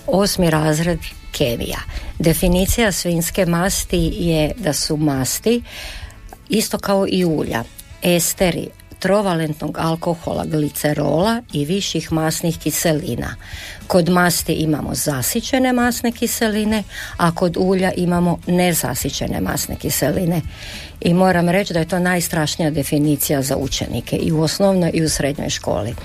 Osmi 0.08 0.50
razred 0.50 1.00
kemija. 1.32 1.80
Definicija 2.20 2.92
svinske 2.92 3.46
masti 3.46 4.12
je 4.16 4.52
da 4.58 4.74
su 4.74 4.98
masti 4.98 5.62
isto 6.50 6.78
kao 6.78 7.06
i 7.10 7.26
ulja, 7.26 7.64
esteri 8.02 8.70
trovalentnog 9.00 9.78
alkohola 9.78 10.46
glicerola 10.46 11.42
i 11.54 11.66
viših 11.66 12.12
masnih 12.12 12.58
kiselina. 12.58 13.36
Kod 13.88 14.10
masti 14.10 14.54
imamo 14.54 14.96
zasićene 14.96 15.74
masne 15.74 16.12
kiseline, 16.12 16.84
a 17.18 17.36
kod 17.36 17.58
ulja 17.60 17.92
imamo 17.92 18.40
nezasićene 18.48 19.42
masne 19.42 19.76
kiseline. 19.76 20.42
I 21.02 21.14
moram 21.14 21.50
reći 21.50 21.74
da 21.74 21.80
je 21.80 21.88
to 21.88 22.00
najstrašnija 22.00 22.72
definicija 22.72 23.42
za 23.42 23.58
učenike 23.58 24.16
i 24.16 24.32
u 24.32 24.42
osnovnoj 24.42 24.92
i 24.94 25.04
u 25.04 25.10
srednjoj 25.10 25.50
školi. 25.50 25.96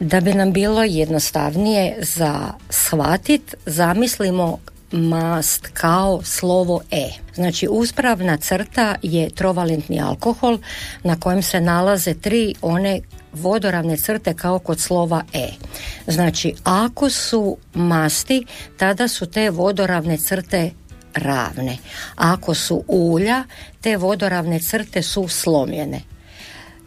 Da 0.00 0.20
bi 0.20 0.34
nam 0.34 0.52
bilo 0.52 0.82
jednostavnije 0.82 1.96
za 2.16 2.52
shvatit, 2.70 3.54
zamislimo 3.66 4.58
mast 4.92 5.68
kao 5.72 6.22
slovo 6.22 6.80
E. 6.90 7.08
Znači 7.34 7.68
uspravna 7.70 8.36
crta 8.36 8.94
je 9.02 9.30
trovalentni 9.30 10.00
alkohol 10.00 10.58
na 11.02 11.20
kojem 11.20 11.42
se 11.42 11.60
nalaze 11.60 12.14
tri 12.14 12.54
one 12.62 13.00
vodoravne 13.32 13.96
crte 13.96 14.34
kao 14.34 14.58
kod 14.58 14.80
slova 14.80 15.22
E. 15.32 15.48
Znači 16.06 16.54
ako 16.64 17.10
su 17.10 17.56
masti, 17.74 18.44
tada 18.76 19.08
su 19.08 19.26
te 19.26 19.50
vodoravne 19.50 20.18
crte 20.18 20.70
ravne. 21.14 21.76
Ako 22.16 22.54
su 22.54 22.84
ulja, 22.88 23.44
te 23.80 23.96
vodoravne 23.96 24.60
crte 24.60 25.02
su 25.02 25.28
slomljene. 25.28 26.00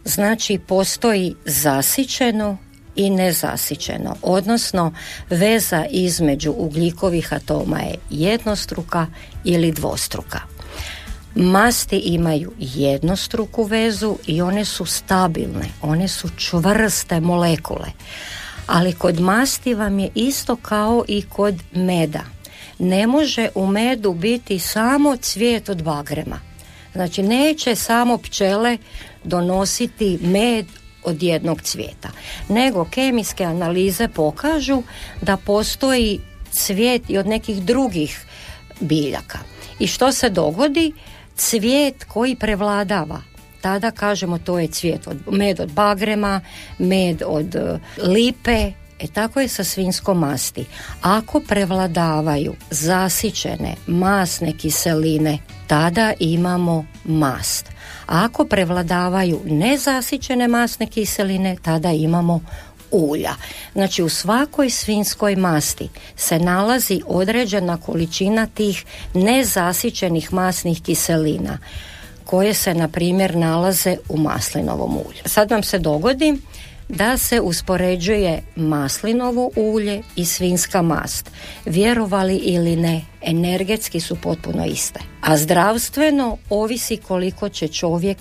Znači 0.04 0.58
postoji 0.58 1.34
zasićeno 1.44 2.63
i 2.96 3.10
nezasićeno, 3.10 4.16
odnosno 4.22 4.92
veza 5.30 5.84
između 5.90 6.54
ugljikovih 6.56 7.32
atoma 7.32 7.80
je 7.80 7.94
jednostruka 8.10 9.06
ili 9.44 9.72
dvostruka. 9.72 10.40
Masti 11.34 11.96
imaju 11.96 12.52
jednostruku 12.58 13.62
vezu 13.62 14.16
i 14.26 14.42
one 14.42 14.64
su 14.64 14.84
stabilne, 14.84 15.68
one 15.82 16.08
su 16.08 16.28
čvrste 16.36 17.20
molekule. 17.20 17.88
Ali 18.66 18.92
kod 18.92 19.20
masti 19.20 19.74
vam 19.74 19.98
je 19.98 20.10
isto 20.14 20.56
kao 20.56 21.04
i 21.08 21.22
kod 21.22 21.54
meda. 21.72 22.24
Ne 22.78 23.06
može 23.06 23.48
u 23.54 23.66
medu 23.66 24.12
biti 24.12 24.58
samo 24.58 25.16
cvijet 25.16 25.68
od 25.68 25.82
bagrema. 25.82 26.40
Znači 26.92 27.22
neće 27.22 27.74
samo 27.74 28.18
pčele 28.18 28.78
donositi 29.24 30.18
med 30.22 30.66
od 31.04 31.22
jednog 31.22 31.62
cvijeta. 31.62 32.08
Nego 32.48 32.84
kemijske 32.84 33.44
analize 33.44 34.08
pokažu 34.08 34.82
da 35.22 35.36
postoji 35.36 36.20
cvijet 36.50 37.10
i 37.10 37.18
od 37.18 37.26
nekih 37.26 37.62
drugih 37.62 38.24
biljaka. 38.80 39.38
I 39.78 39.86
što 39.86 40.12
se 40.12 40.28
dogodi? 40.28 40.92
Cvijet 41.36 42.04
koji 42.04 42.36
prevladava 42.36 43.22
tada 43.60 43.90
kažemo 43.90 44.38
to 44.38 44.58
je 44.58 44.68
cvijet 44.68 45.06
od 45.06 45.16
med 45.30 45.60
od 45.60 45.72
bagrema, 45.72 46.40
med 46.78 47.22
od 47.26 47.54
e, 47.54 47.78
lipe, 48.02 48.72
E 48.98 49.06
tako 49.06 49.40
je 49.40 49.48
sa 49.48 49.64
svinskom 49.64 50.18
masti. 50.18 50.64
Ako 51.02 51.40
prevladavaju 51.40 52.54
zasićene 52.70 53.74
masne 53.86 54.52
kiseline, 54.58 55.38
tada 55.66 56.12
imamo 56.18 56.86
mast. 57.04 57.66
A 58.06 58.24
ako 58.24 58.44
prevladavaju 58.44 59.40
nezasićene 59.44 60.48
masne 60.48 60.86
kiseline, 60.86 61.56
tada 61.62 61.90
imamo 61.90 62.40
ulja. 62.90 63.34
Znači 63.72 64.02
u 64.02 64.08
svakoj 64.08 64.70
svinskoj 64.70 65.36
masti 65.36 65.88
se 66.16 66.38
nalazi 66.38 67.02
određena 67.06 67.76
količina 67.76 68.46
tih 68.46 68.84
nezasićenih 69.14 70.32
masnih 70.32 70.82
kiselina 70.82 71.58
koje 72.24 72.54
se 72.54 72.74
na 72.74 72.88
primjer 72.88 73.36
nalaze 73.36 73.96
u 74.08 74.18
maslinovom 74.18 74.96
ulju. 74.96 75.22
Sad 75.24 75.50
vam 75.50 75.62
se 75.62 75.78
dogodi 75.78 76.38
da 76.88 77.18
se 77.18 77.40
uspoređuje 77.40 78.42
maslinovo 78.56 79.50
ulje 79.56 80.02
i 80.16 80.24
svinska 80.24 80.82
mast. 80.82 81.30
Vjerovali 81.64 82.36
ili 82.36 82.76
ne, 82.76 83.00
energetski 83.22 84.00
su 84.00 84.16
potpuno 84.16 84.66
iste. 84.66 85.00
A 85.20 85.36
zdravstveno 85.36 86.36
ovisi 86.50 86.96
koliko 86.96 87.48
će 87.48 87.68
čovjek 87.68 88.18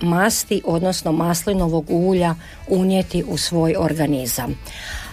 masti, 0.00 0.62
odnosno 0.64 1.12
maslinovog 1.12 1.84
ulja 1.88 2.34
unijeti 2.68 3.24
u 3.28 3.36
svoj 3.36 3.74
organizam. 3.78 4.58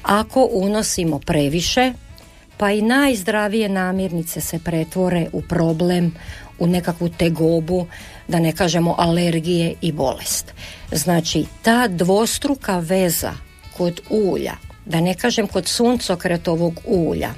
Ako 0.03 0.49
unosimo 0.51 1.19
previše, 1.19 1.93
pa 2.57 2.71
i 2.71 2.81
najzdravije 2.81 3.69
namirnice 3.69 4.41
se 4.41 4.59
pretvore 4.59 5.27
u 5.33 5.41
problem, 5.41 6.15
u 6.59 6.67
nekakvu 6.67 7.09
tegobu, 7.09 7.87
da 8.27 8.39
ne 8.39 8.51
kažemo 8.51 8.95
alergije 8.97 9.75
i 9.81 9.91
bolest. 9.91 10.53
Znači, 10.91 11.45
ta 11.61 11.87
dvostruka 11.87 12.79
veza 12.79 13.33
kod 13.77 14.01
ulja, 14.09 14.53
da 14.85 15.01
ne 15.01 15.13
kažem 15.13 15.47
kod 15.47 15.67
suncokretovog 15.67 16.79
ulja, 16.85 17.33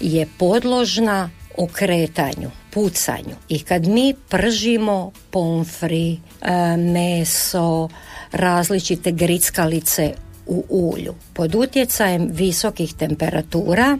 je 0.00 0.26
podložna 0.38 1.30
okretanju, 1.56 2.50
pucanju. 2.70 3.36
I 3.48 3.58
kad 3.60 3.86
mi 3.86 4.14
pržimo 4.28 5.12
pomfri, 5.30 6.12
e, 6.12 6.76
meso, 6.76 7.88
različite 8.32 9.12
grickalice 9.12 10.14
u 10.46 10.64
ulju, 10.68 11.14
pod 11.32 11.54
utjecajem 11.54 12.28
visokih 12.32 12.94
temperatura, 12.94 13.98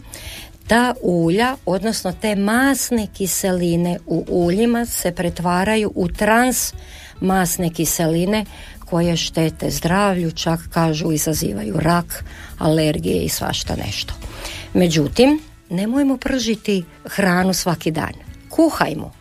ta 0.67 0.95
ulja, 1.03 1.57
odnosno 1.67 2.13
te 2.13 2.37
masne 2.37 3.07
kiseline 3.17 3.99
u 4.07 4.25
uljima 4.29 4.87
se 4.87 5.13
pretvaraju 5.13 5.93
u 5.95 6.09
trans 6.09 6.75
masne 7.21 7.71
kiseline 7.71 8.45
koje 8.85 9.17
štete 9.17 9.71
zdravlju, 9.71 10.31
čak 10.31 10.61
kažu 10.71 11.13
izazivaju 11.13 11.75
rak, 11.79 12.25
alergije 12.59 13.23
i 13.23 13.29
svašta 13.29 13.77
nešto. 13.87 14.15
Međutim, 14.75 15.41
nemojmo 15.71 16.17
pržiti 16.17 16.85
hranu 17.05 17.55
svaki 17.55 17.91
dan. 17.91 18.13
Kuhajmo, 18.49 19.13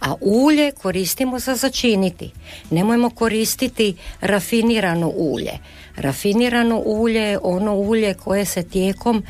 a 0.00 0.14
ulje 0.20 0.72
koristimo 0.72 1.38
za 1.38 1.54
začiniti. 1.54 2.30
Nemojmo 2.70 3.10
koristiti 3.10 3.96
rafinirano 4.20 5.08
ulje. 5.08 5.52
Rafinirano 5.96 6.82
ulje 6.86 7.20
je 7.20 7.38
ono 7.42 7.74
ulje 7.74 8.14
koje 8.14 8.44
se 8.44 8.62
tijekom 8.62 9.22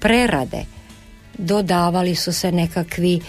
prerade 0.00 0.77
dodavali 1.38 2.14
su 2.14 2.32
se 2.32 2.52
nekakvi 2.52 3.14
e, 3.16 3.20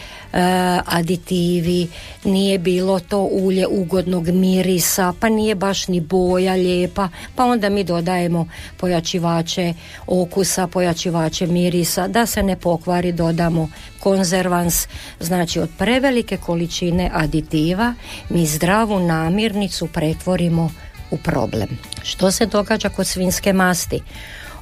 aditivi, 0.85 1.87
nije 2.23 2.57
bilo 2.57 2.99
to 2.99 3.21
ulje 3.21 3.67
ugodnog 3.67 4.27
mirisa, 4.27 5.13
pa 5.19 5.29
nije 5.29 5.55
baš 5.55 5.87
ni 5.87 5.99
boja 5.99 6.53
lijepa, 6.53 7.09
pa 7.35 7.45
onda 7.45 7.69
mi 7.69 7.83
dodajemo 7.83 8.47
pojačivače 8.77 9.73
okusa, 10.07 10.67
pojačivače 10.67 11.47
mirisa, 11.47 12.07
da 12.07 12.25
se 12.25 12.43
ne 12.43 12.55
pokvari 12.55 13.11
dodamo 13.11 13.69
konzervans, 13.99 14.87
znači 15.19 15.59
od 15.59 15.69
prevelike 15.77 16.37
količine 16.37 17.11
aditiva 17.13 17.93
mi 18.29 18.45
zdravu 18.45 18.99
namirnicu 18.99 19.87
pretvorimo 19.87 20.71
u 21.11 21.17
problem. 21.17 21.69
Što 22.03 22.31
se 22.31 22.45
događa 22.45 22.89
kod 22.89 23.07
svinske 23.07 23.53
masti? 23.53 24.01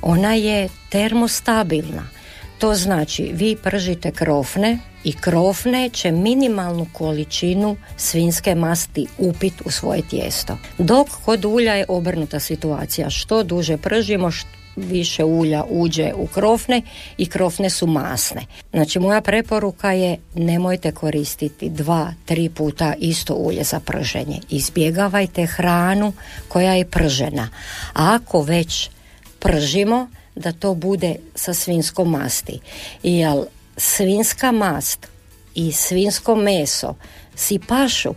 Ona 0.01 0.33
je 0.33 0.69
termostabilna 0.89 2.16
to 2.57 2.75
znači 2.75 3.31
vi 3.33 3.55
pržite 3.63 4.11
krofne 4.11 4.79
i 5.03 5.13
krofne 5.13 5.89
će 5.89 6.11
minimalnu 6.11 6.87
količinu 6.93 7.77
svinske 7.97 8.55
masti 8.55 9.07
upit 9.17 9.53
u 9.65 9.71
svoje 9.71 10.01
tijesto. 10.01 10.57
Dok 10.77 11.07
kod 11.25 11.45
ulja 11.45 11.73
je 11.73 11.85
obrnuta 11.87 12.39
situacija. 12.39 13.09
Što 13.09 13.43
duže 13.43 13.77
pržimo, 13.77 14.31
više 14.77 15.23
ulja 15.23 15.63
uđe 15.69 16.13
u 16.15 16.27
krofne 16.27 16.81
i 17.17 17.25
krofne 17.25 17.69
su 17.69 17.87
masne. 17.87 18.41
Znači 18.71 18.99
moja 18.99 19.21
preporuka 19.21 19.91
je 19.91 20.17
nemojte 20.35 20.91
koristiti 20.91 21.69
dva, 21.69 22.13
tri 22.25 22.49
puta 22.49 22.93
isto 22.99 23.33
ulje 23.33 23.63
za 23.63 23.79
prženje. 23.79 24.39
Izbjegavajte 24.49 25.45
hranu 25.45 26.13
koja 26.47 26.73
je 26.73 26.85
pržena. 26.85 27.49
A 27.93 28.15
ako 28.15 28.41
već 28.41 28.89
pržimo, 29.39 30.07
da 30.37 30.51
to 30.51 30.73
bude 30.73 31.15
sa 31.35 31.53
svinskom 31.53 32.11
masti. 32.11 32.59
Jer 33.03 33.45
svinska 33.77 34.51
mast 34.51 35.07
i 35.55 35.71
svinsko 35.71 36.35
meso 36.35 36.95
si 37.35 37.59
pašu. 37.59 38.13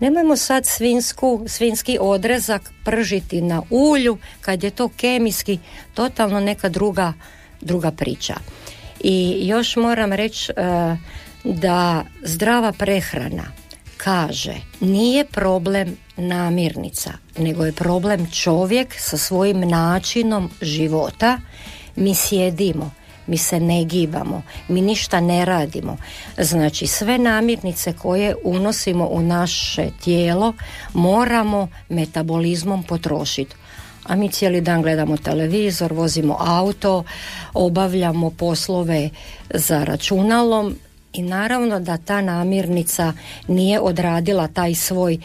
Nemojmo 0.00 0.36
sad 0.36 0.66
svinsku, 0.66 1.44
svinski 1.46 1.98
odrezak 2.00 2.62
pržiti 2.84 3.40
na 3.40 3.62
ulju 3.70 4.18
kad 4.40 4.64
je 4.64 4.70
to 4.70 4.88
kemijski 4.88 5.58
totalno 5.94 6.40
neka 6.40 6.68
druga, 6.68 7.12
druga 7.60 7.90
priča. 7.90 8.34
I 9.00 9.46
još 9.46 9.76
moram 9.76 10.12
reći 10.12 10.52
e, 10.52 10.96
da 11.44 12.04
zdrava 12.22 12.72
prehrana 12.72 13.61
kaže 14.04 14.54
nije 14.80 15.24
problem 15.24 15.96
namirnica, 16.16 17.12
nego 17.38 17.64
je 17.64 17.72
problem 17.72 18.30
čovjek 18.30 18.94
sa 18.98 19.16
svojim 19.16 19.60
načinom 19.60 20.50
života. 20.60 21.38
Mi 21.96 22.14
sjedimo, 22.14 22.90
mi 23.26 23.38
se 23.38 23.60
ne 23.60 23.84
gibamo, 23.84 24.42
mi 24.68 24.80
ništa 24.80 25.20
ne 25.20 25.44
radimo. 25.44 25.96
Znači 26.38 26.86
sve 26.86 27.18
namirnice 27.18 27.92
koje 27.92 28.34
unosimo 28.44 29.06
u 29.06 29.20
naše 29.20 29.90
tijelo 30.04 30.52
moramo 30.94 31.68
metabolizmom 31.88 32.82
potrošiti. 32.82 33.54
A 34.04 34.16
mi 34.16 34.28
cijeli 34.28 34.60
dan 34.60 34.82
gledamo 34.82 35.16
televizor, 35.16 35.92
vozimo 35.92 36.36
auto, 36.40 37.04
obavljamo 37.54 38.30
poslove 38.30 39.10
za 39.54 39.84
računalom 39.84 40.76
i 41.12 41.22
naravno 41.22 41.80
da 41.80 41.96
ta 41.96 42.20
namirnica 42.20 43.12
nije 43.48 43.80
odradila 43.80 44.48
taj 44.48 44.74
svoj 44.74 45.18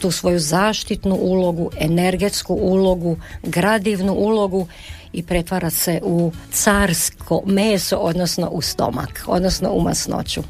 tu 0.00 0.10
svoju 0.10 0.38
zaštitnu 0.38 1.14
ulogu, 1.14 1.70
energetsku 1.80 2.54
ulogu, 2.54 3.16
gradivnu 3.42 4.12
ulogu 4.12 4.66
i 5.12 5.22
pretvara 5.22 5.70
se 5.70 6.00
u 6.04 6.32
carsko 6.52 7.42
meso, 7.46 7.96
odnosno 7.96 8.48
u 8.48 8.60
stomak, 8.60 9.24
odnosno 9.26 9.72
u 9.72 9.80
masnoću. 9.80 10.42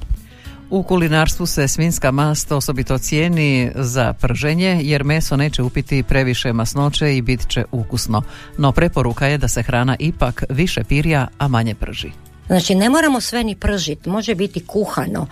U 0.70 0.82
kulinarstvu 0.82 1.46
se 1.46 1.68
svinska 1.68 2.10
mast 2.10 2.52
osobito 2.52 2.98
cijeni 2.98 3.70
za 3.74 4.12
prženje 4.12 4.78
jer 4.82 5.04
meso 5.04 5.36
neće 5.36 5.62
upiti 5.62 6.02
previše 6.02 6.52
masnoće 6.52 7.16
i 7.16 7.22
bit 7.22 7.48
će 7.48 7.64
ukusno. 7.72 8.22
No 8.58 8.72
preporuka 8.72 9.26
je 9.26 9.38
da 9.38 9.48
se 9.48 9.62
hrana 9.62 9.96
ipak 9.98 10.44
više 10.48 10.84
pirja, 10.84 11.28
a 11.38 11.48
manje 11.48 11.74
prži. 11.74 12.10
Znači 12.52 12.74
ne 12.74 12.90
moramo 12.90 13.20
sve 13.20 13.44
ni 13.44 13.54
pržiti, 13.54 14.08
može 14.08 14.34
biti 14.34 14.66
kuhano. 14.66 15.26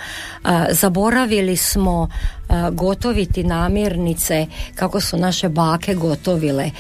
zaboravili 0.71 1.57
smo 1.57 2.09
gotoviti 2.73 3.45
namirnice 3.45 4.47
kako 4.75 5.01
su 5.01 5.17
naše 5.17 5.49
bake 5.49 5.95
gotovile 5.95 6.71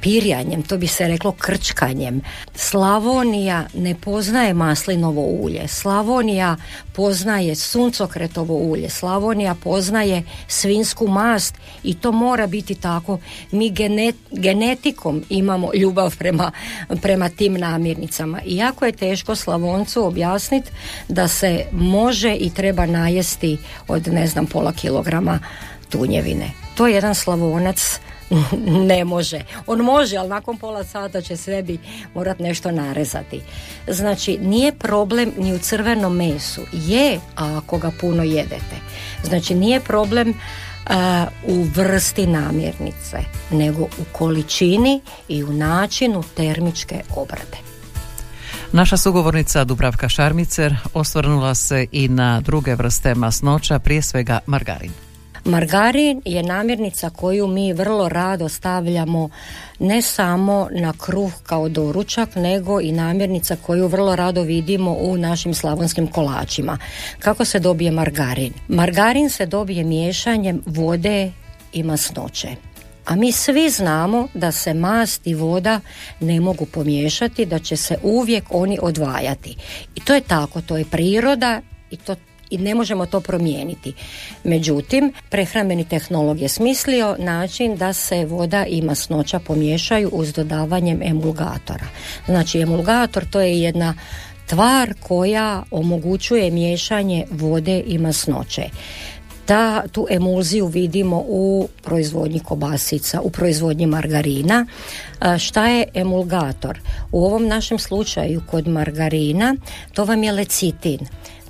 pirjanjem, 0.00 0.62
to 0.62 0.78
bi 0.78 0.86
se 0.86 1.08
reklo 1.08 1.32
krčkanjem. 1.32 2.20
Slavonija 2.54 3.64
ne 3.74 3.94
poznaje 3.94 4.54
maslinovo 4.54 5.22
ulje, 5.22 5.68
Slavonija 5.68 6.56
poznaje 6.92 7.56
suncokretovo 7.56 8.54
ulje, 8.54 8.90
Slavonija 8.90 9.54
poznaje 9.54 10.22
svinsku 10.48 11.08
mast 11.08 11.54
i 11.82 11.94
to 11.94 12.12
mora 12.12 12.46
biti 12.46 12.74
tako. 12.74 13.18
Mi 13.52 13.74
genetikom 14.30 15.24
imamo 15.28 15.70
ljubav 15.74 16.16
prema, 16.18 16.52
prema 17.02 17.28
tim 17.28 17.54
namirnicama. 17.54 18.40
Iako 18.46 18.86
je 18.86 18.92
teško 18.92 19.36
Slavoncu 19.36 20.04
objasniti 20.04 20.70
da 21.08 21.28
se 21.28 21.64
može 21.72 22.34
i 22.34 22.50
treba 22.50 22.86
najesti 22.86 23.58
od 23.88 24.08
ne 24.08 24.26
znam 24.26 24.46
pola 24.46 24.72
kilograma 24.72 25.38
tunjevine. 25.88 26.50
To 26.74 26.86
je 26.86 26.94
jedan 26.94 27.14
Slavonac 27.14 28.00
ne 28.90 29.04
može. 29.04 29.40
On 29.66 29.80
može, 29.80 30.16
ali 30.16 30.28
nakon 30.28 30.56
pola 30.58 30.84
sata 30.84 31.20
će 31.20 31.36
sebi 31.36 31.78
morat 32.14 32.38
nešto 32.38 32.70
narezati. 32.70 33.40
Znači, 33.88 34.38
nije 34.38 34.72
problem 34.72 35.32
ni 35.38 35.54
u 35.54 35.58
crvenom 35.58 36.16
mesu. 36.16 36.60
Je, 36.72 37.20
ako 37.34 37.78
ga 37.78 37.90
puno 38.00 38.22
jedete. 38.22 38.76
Znači, 39.22 39.54
nije 39.54 39.80
problem 39.80 40.34
u 41.46 41.62
vrsti 41.62 42.26
namirnice, 42.26 43.18
nego 43.50 43.82
u 43.82 44.04
količini 44.12 45.00
i 45.28 45.44
u 45.44 45.52
načinu 45.52 46.22
termičke 46.36 47.02
obrade. 47.16 47.56
Naša 48.72 48.96
sugovornica 48.96 49.64
Dubravka 49.64 50.08
Šarmicer 50.08 50.76
osvrnula 50.94 51.54
se 51.54 51.86
i 51.92 52.08
na 52.08 52.40
druge 52.40 52.74
vrste 52.74 53.14
masnoća, 53.14 53.78
prije 53.78 54.02
svega 54.02 54.38
margarin. 54.46 55.09
Margarin 55.44 56.22
je 56.24 56.42
namirnica 56.42 57.10
koju 57.10 57.46
mi 57.46 57.72
vrlo 57.72 58.08
rado 58.08 58.48
stavljamo 58.48 59.28
ne 59.78 60.02
samo 60.02 60.68
na 60.72 60.92
kruh 60.92 61.32
kao 61.42 61.68
doručak, 61.68 62.34
nego 62.34 62.80
i 62.80 62.92
namirnica 62.92 63.56
koju 63.62 63.86
vrlo 63.86 64.16
rado 64.16 64.42
vidimo 64.42 64.92
u 64.92 65.16
našim 65.16 65.54
slavonskim 65.54 66.06
kolačima. 66.06 66.78
Kako 67.18 67.44
se 67.44 67.58
dobije 67.58 67.90
margarin? 67.90 68.52
Margarin 68.68 69.30
se 69.30 69.46
dobije 69.46 69.84
miješanjem 69.84 70.62
vode 70.66 71.32
i 71.72 71.82
masnoće. 71.82 72.48
A 73.04 73.16
mi 73.16 73.32
svi 73.32 73.70
znamo 73.70 74.28
da 74.34 74.52
se 74.52 74.74
mast 74.74 75.26
i 75.26 75.34
voda 75.34 75.80
ne 76.20 76.40
mogu 76.40 76.66
pomiješati, 76.66 77.46
da 77.46 77.58
će 77.58 77.76
se 77.76 77.96
uvijek 78.02 78.44
oni 78.50 78.78
odvajati. 78.82 79.56
I 79.94 80.00
to 80.00 80.14
je 80.14 80.20
tako, 80.20 80.60
to 80.60 80.76
je 80.76 80.84
priroda 80.84 81.60
i 81.90 81.96
to 81.96 82.16
i 82.50 82.58
ne 82.58 82.74
možemo 82.74 83.06
to 83.06 83.20
promijeniti. 83.20 83.92
Međutim, 84.44 85.12
prehrambeni 85.28 85.84
tehnolog 85.84 86.40
je 86.40 86.48
smislio 86.48 87.16
način 87.18 87.76
da 87.76 87.92
se 87.92 88.24
voda 88.24 88.66
i 88.66 88.82
masnoća 88.82 89.38
pomiješaju 89.38 90.08
uz 90.12 90.32
dodavanjem 90.32 91.00
emulgatora. 91.02 91.86
Znači, 92.26 92.60
emulgator 92.60 93.24
to 93.30 93.40
je 93.40 93.60
jedna 93.60 93.94
tvar 94.46 94.94
koja 95.00 95.62
omogućuje 95.70 96.50
miješanje 96.50 97.24
vode 97.30 97.82
i 97.86 97.98
masnoće 97.98 98.62
da 99.50 99.82
tu 99.92 100.06
emulziju 100.10 100.66
vidimo 100.66 101.24
u 101.26 101.68
proizvodnji 101.82 102.40
kobasica, 102.40 103.20
u 103.20 103.30
proizvodnji 103.30 103.86
margarina. 103.86 104.66
Šta 105.38 105.66
je 105.66 105.84
emulgator? 105.94 106.80
U 107.12 107.24
ovom 107.24 107.46
našem 107.46 107.78
slučaju 107.78 108.42
kod 108.50 108.68
margarina 108.68 109.56
to 109.92 110.04
vam 110.04 110.22
je 110.22 110.32
lecitin 110.32 110.98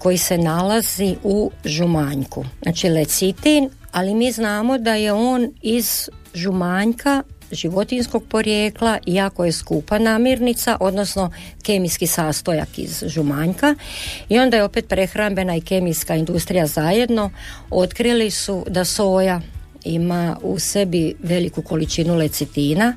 koji 0.00 0.18
se 0.18 0.38
nalazi 0.38 1.16
u 1.22 1.50
žumanjku. 1.64 2.44
Znači 2.62 2.88
lecitin, 2.88 3.70
ali 3.92 4.14
mi 4.14 4.32
znamo 4.32 4.78
da 4.78 4.94
je 4.94 5.12
on 5.12 5.52
iz 5.62 6.08
žumanjka 6.34 7.22
životinskog 7.52 8.24
porijekla, 8.28 8.98
jako 9.06 9.44
je 9.44 9.52
skupa 9.52 9.98
namirnica, 9.98 10.76
odnosno 10.80 11.32
kemijski 11.62 12.06
sastojak 12.06 12.78
iz 12.78 13.02
žumanjka. 13.06 13.74
I 14.28 14.38
onda 14.38 14.56
je 14.56 14.64
opet 14.64 14.88
prehrambena 14.88 15.56
i 15.56 15.60
kemijska 15.60 16.14
industrija 16.14 16.66
zajedno. 16.66 17.30
Otkrili 17.70 18.30
su 18.30 18.64
da 18.68 18.84
soja 18.84 19.40
ima 19.84 20.36
u 20.42 20.58
sebi 20.58 21.14
veliku 21.22 21.62
količinu 21.62 22.16
lecitina 22.16 22.96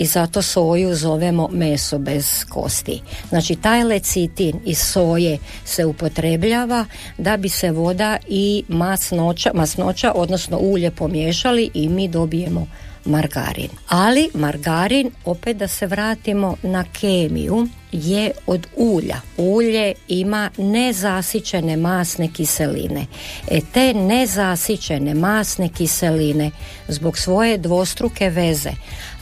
i 0.00 0.06
zato 0.06 0.42
soju 0.42 0.94
zovemo 0.94 1.48
meso 1.52 1.98
bez 1.98 2.44
kosti. 2.48 3.02
Znači 3.28 3.56
taj 3.56 3.84
lecitin 3.84 4.60
iz 4.64 4.78
soje 4.78 5.38
se 5.64 5.84
upotrebljava 5.84 6.86
da 7.18 7.36
bi 7.36 7.48
se 7.48 7.70
voda 7.70 8.16
i 8.28 8.64
masnoća, 8.68 9.50
masnoća 9.54 10.12
odnosno 10.14 10.58
ulje 10.58 10.90
pomiješali 10.90 11.70
i 11.74 11.88
mi 11.88 12.08
dobijemo 12.08 12.66
margarin. 13.04 13.70
Ali 13.88 14.28
margarin, 14.34 15.10
opet 15.24 15.56
da 15.56 15.68
se 15.68 15.86
vratimo 15.86 16.56
na 16.62 16.84
kemiju, 17.00 17.68
je 17.92 18.30
od 18.46 18.66
ulja. 18.76 19.20
Ulje 19.36 19.94
ima 20.08 20.50
nezasićene 20.58 21.76
masne 21.76 22.28
kiseline. 22.32 23.06
E 23.50 23.60
te 23.72 23.94
nezasićene 23.94 25.14
masne 25.14 25.68
kiseline 25.68 26.50
zbog 26.88 27.18
svoje 27.18 27.58
dvostruke 27.58 28.30
veze 28.30 28.70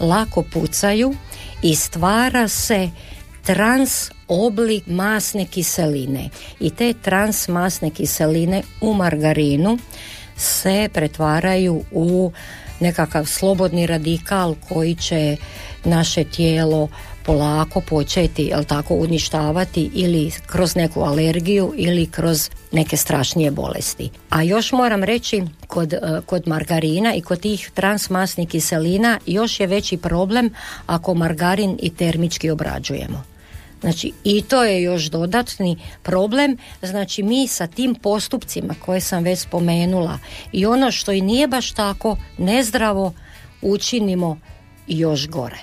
lako 0.01 0.43
pucaju 0.43 1.15
i 1.63 1.75
stvara 1.75 2.49
se 2.49 2.91
trans 3.43 4.11
oblik 4.29 4.87
masne 4.87 5.45
kiseline 5.45 6.29
i 6.61 6.71
te 6.71 6.93
trans 6.93 7.49
masne 7.49 7.91
kiseline 7.91 8.63
u 8.81 8.95
margarinu 8.95 9.79
se 10.37 10.89
pretvaraju 10.93 11.85
u 11.93 12.33
nekakav 12.81 13.25
slobodni 13.27 13.87
radikal 13.87 14.55
koji 14.69 14.95
će 14.95 15.37
naše 15.85 16.25
tijelo 16.25 16.89
polako 17.29 17.81
početi 17.81 18.43
jel 18.43 18.65
tako 18.65 18.95
uništavati 18.95 19.91
ili 19.95 20.33
kroz 20.47 20.77
neku 20.77 21.03
alergiju 21.03 21.73
ili 21.77 22.07
kroz 22.07 22.51
neke 22.73 22.97
strašnije 22.97 23.51
bolesti. 23.51 24.11
A 24.31 24.43
još 24.43 24.73
moram 24.73 25.05
reći 25.05 25.43
kod, 25.67 25.93
eh, 25.93 25.99
kod 26.27 26.49
margarina 26.49 27.15
i 27.15 27.21
kod 27.21 27.41
tih 27.41 27.71
transmasnih 27.75 28.49
kiselina 28.49 29.19
još 29.27 29.61
je 29.61 29.67
veći 29.67 29.97
problem 29.97 30.51
ako 30.87 31.15
margarin 31.15 31.79
i 31.83 31.91
termički 31.91 32.51
obrađujemo. 32.51 33.38
Znači 33.81 34.13
i 34.25 34.43
to 34.43 34.65
je 34.65 34.83
još 34.83 35.05
dodatni 35.05 35.77
problem, 36.03 36.57
znači 36.83 37.23
mi 37.23 37.49
sa 37.49 37.67
tim 37.67 37.95
postupcima 37.95 38.75
koje 38.85 39.01
sam 39.01 39.25
već 39.25 39.39
spomenula 39.39 40.19
i 40.53 40.67
ono 40.67 40.91
što 40.91 41.13
i 41.13 41.21
nije 41.21 41.49
baš 41.49 41.73
tako 41.73 42.17
nezdravo 42.39 43.13
učinimo 43.63 44.39
još 44.87 45.29
gore. 45.29 45.59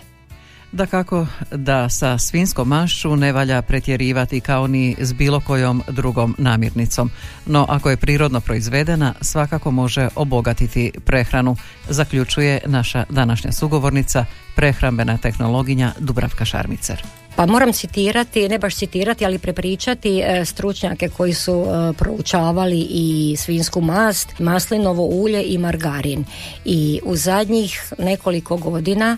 Da 0.71 0.85
kako 0.85 1.27
da 1.51 1.89
sa 1.89 2.17
svinskom 2.17 2.67
mašću 2.67 3.15
ne 3.15 3.31
valja 3.31 3.61
pretjerivati 3.61 4.39
kao 4.39 4.67
ni 4.67 4.95
s 4.99 5.13
bilo 5.13 5.39
kojom 5.39 5.83
drugom 5.87 6.35
namirnicom, 6.37 7.09
no 7.45 7.65
ako 7.69 7.89
je 7.89 7.97
prirodno 7.97 8.39
proizvedena 8.39 9.13
svakako 9.21 9.71
može 9.71 10.09
obogatiti 10.15 10.91
prehranu, 11.05 11.55
zaključuje 11.89 12.59
naša 12.65 13.03
današnja 13.09 13.51
sugovornica, 13.51 14.25
prehrambena 14.55 15.17
tehnologinja 15.17 15.93
Dubravka 15.99 16.45
Šarmicer. 16.45 17.03
Pa 17.35 17.45
moram 17.45 17.73
citirati, 17.73 18.49
ne 18.49 18.59
baš 18.59 18.75
citirati, 18.75 19.25
ali 19.25 19.39
prepričati 19.39 20.19
e, 20.19 20.45
stručnjake 20.45 21.09
koji 21.09 21.33
su 21.33 21.65
e, 21.65 21.93
proučavali 21.93 22.87
i 22.89 23.35
svinsku 23.37 23.81
mast, 23.81 24.39
maslinovo 24.39 25.03
ulje 25.05 25.43
i 25.43 25.57
margarin. 25.57 26.25
I 26.65 26.99
u 27.03 27.15
zadnjih 27.15 27.93
nekoliko 27.97 28.57
godina 28.57 29.17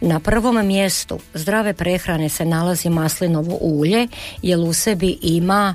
na 0.00 0.20
prvom 0.20 0.66
mjestu 0.66 1.18
zdrave 1.34 1.74
prehrane 1.74 2.28
se 2.28 2.44
nalazi 2.44 2.88
maslinovo 2.88 3.58
ulje, 3.60 4.08
jer 4.42 4.58
u 4.58 4.72
sebi 4.72 5.18
ima 5.22 5.74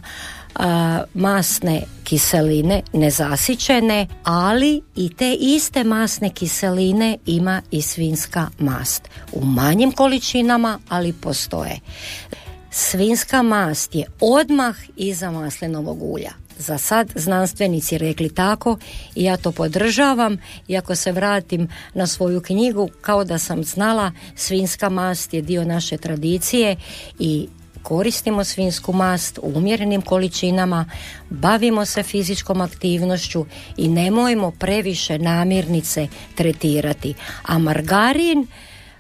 masne 1.14 1.82
kiseline 2.04 2.82
nezasićene, 2.94 4.08
ali 4.24 4.82
i 4.96 5.10
te 5.10 5.34
iste 5.34 5.84
masne 5.84 6.30
kiseline 6.30 7.18
ima 7.26 7.62
i 7.72 7.82
svinska 7.82 8.48
mast. 8.60 9.10
U 9.34 9.46
manjim 9.46 9.92
količinama, 9.92 10.80
ali 10.90 11.14
postoje. 11.14 11.80
Svinska 12.72 13.42
mast 13.42 13.96
je 13.96 14.06
odmah 14.20 14.76
iza 14.96 15.32
maslinovog 15.32 16.04
ulja. 16.04 16.32
Za 16.58 16.78
sad 16.78 17.12
znanstvenici 17.16 17.98
rekli 17.98 18.30
tako 18.30 18.78
i 19.16 19.24
ja 19.24 19.38
to 19.38 19.52
podržavam 19.52 20.38
i 20.68 20.78
ako 20.78 20.96
se 20.96 21.12
vratim 21.12 21.70
na 21.94 22.08
svoju 22.08 22.42
knjigu 22.42 22.90
kao 23.02 23.24
da 23.24 23.38
sam 23.38 23.64
znala 23.64 24.12
svinska 24.36 24.90
mast 24.90 25.34
je 25.34 25.42
dio 25.42 25.66
naše 25.66 25.98
tradicije 25.98 26.76
i 27.20 27.48
koristimo 27.84 28.44
svinsku 28.44 28.94
mast 28.94 29.38
u 29.38 29.52
umjerenim 29.56 30.02
količinama, 30.02 30.86
bavimo 31.30 31.86
se 31.86 32.04
fizičkom 32.04 32.62
aktivnošću 32.62 33.46
i 33.78 33.88
nemojmo 33.88 34.52
previše 34.52 35.20
namirnice 35.20 36.08
tretirati. 36.36 37.14
A 37.44 37.58
margarin, 37.58 38.48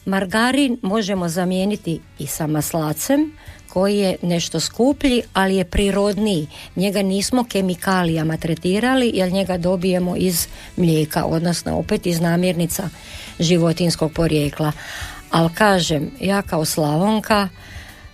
margarin 0.05 0.77
možemo 0.81 1.29
zamijeniti 1.29 1.99
i 2.19 2.27
sa 2.27 2.47
maslacem 2.47 3.31
koji 3.73 3.97
je 3.97 4.15
nešto 4.21 4.59
skuplji, 4.59 5.21
ali 5.33 5.55
je 5.55 5.65
prirodniji. 5.65 6.47
Njega 6.75 7.01
nismo 7.01 7.43
kemikalijama 7.43 8.37
tretirali 8.37 9.11
jer 9.13 9.31
njega 9.31 9.57
dobijemo 9.57 10.15
iz 10.15 10.47
mlijeka, 10.77 11.25
odnosno 11.25 11.77
opet 11.77 12.05
iz 12.05 12.21
namirnica 12.21 12.89
životinskog 13.39 14.11
porijekla. 14.11 14.71
Ali 15.31 15.49
kažem, 15.53 16.11
ja 16.19 16.41
kao 16.41 16.65
Slavonka 16.65 17.49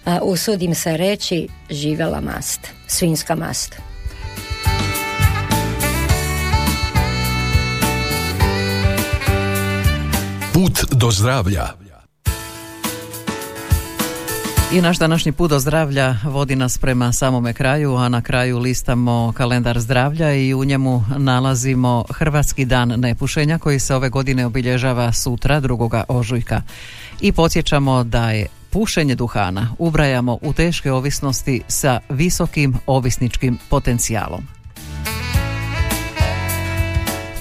a, 0.07 0.19
usudim 0.21 0.75
se 0.75 0.97
reći 0.97 1.47
živjela 1.69 2.21
mast, 2.21 2.59
svinska 2.87 3.35
mast. 3.35 3.75
Put 10.53 10.83
do 10.91 11.11
zdravlja. 11.11 11.67
I 14.73 14.81
naš 14.81 14.97
današnji 14.97 15.31
put 15.31 15.49
do 15.49 15.59
zdravlja 15.59 16.15
vodi 16.23 16.55
nas 16.55 16.77
prema 16.77 17.13
samome 17.13 17.53
kraju, 17.53 17.95
a 17.95 18.09
na 18.09 18.21
kraju 18.21 18.59
listamo 18.59 19.33
kalendar 19.37 19.79
zdravlja 19.79 20.33
i 20.33 20.53
u 20.53 20.63
njemu 20.63 21.03
nalazimo 21.17 22.05
Hrvatski 22.09 22.65
dan 22.65 22.89
nepušenja 22.89 23.57
koji 23.57 23.79
se 23.79 23.95
ove 23.95 24.09
godine 24.09 24.45
obilježava 24.45 25.13
sutra, 25.13 25.59
drugoga 25.59 26.03
ožujka. 26.07 26.61
I 27.21 27.31
podsjećamo 27.31 28.03
da 28.03 28.31
je 28.31 28.47
pušenje 28.77 29.15
duhana 29.15 29.75
ubrajamo 29.79 30.37
u 30.41 30.53
teške 30.53 30.91
ovisnosti 30.91 31.61
sa 31.67 31.99
visokim 32.09 32.75
ovisničkim 32.85 33.57
potencijalom. 33.69 34.43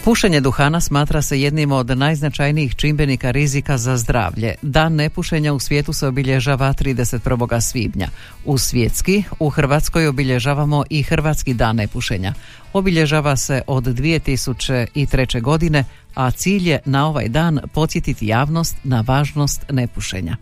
Pušenje 0.05 0.41
duhana 0.41 0.81
smatra 0.81 1.23
se 1.23 1.41
jednim 1.41 1.73
od 1.73 1.99
najznačajnijih 1.99 2.77
čimbenika 2.77 3.31
rizika 3.31 3.79
za 3.79 3.97
zdravlje. 3.97 4.55
Dan 4.63 4.95
nepušenja 4.95 5.53
u 5.53 5.59
svijetu 5.59 5.93
se 5.93 6.07
obilježava 6.07 6.73
31. 6.73 7.61
svibnja. 7.61 8.09
U 8.45 8.59
svjetski, 8.59 9.23
u 9.39 9.49
Hrvatskoj 9.49 10.07
obilježavamo 10.07 10.85
i 10.91 11.03
Hrvatski 11.03 11.55
dan 11.55 11.77
nepušenja. 11.77 12.35
Obilježava 12.73 13.37
se 13.37 13.63
od 13.67 13.85
2003. 13.85 15.41
godine, 15.43 15.85
a 16.15 16.31
cilj 16.31 16.69
je 16.69 16.81
na 16.85 17.09
ovaj 17.09 17.29
dan 17.29 17.61
podsjetiti 17.73 18.27
javnost 18.27 18.77
na 18.85 19.05
važnost 19.07 19.65
nepušenja. 19.71 20.37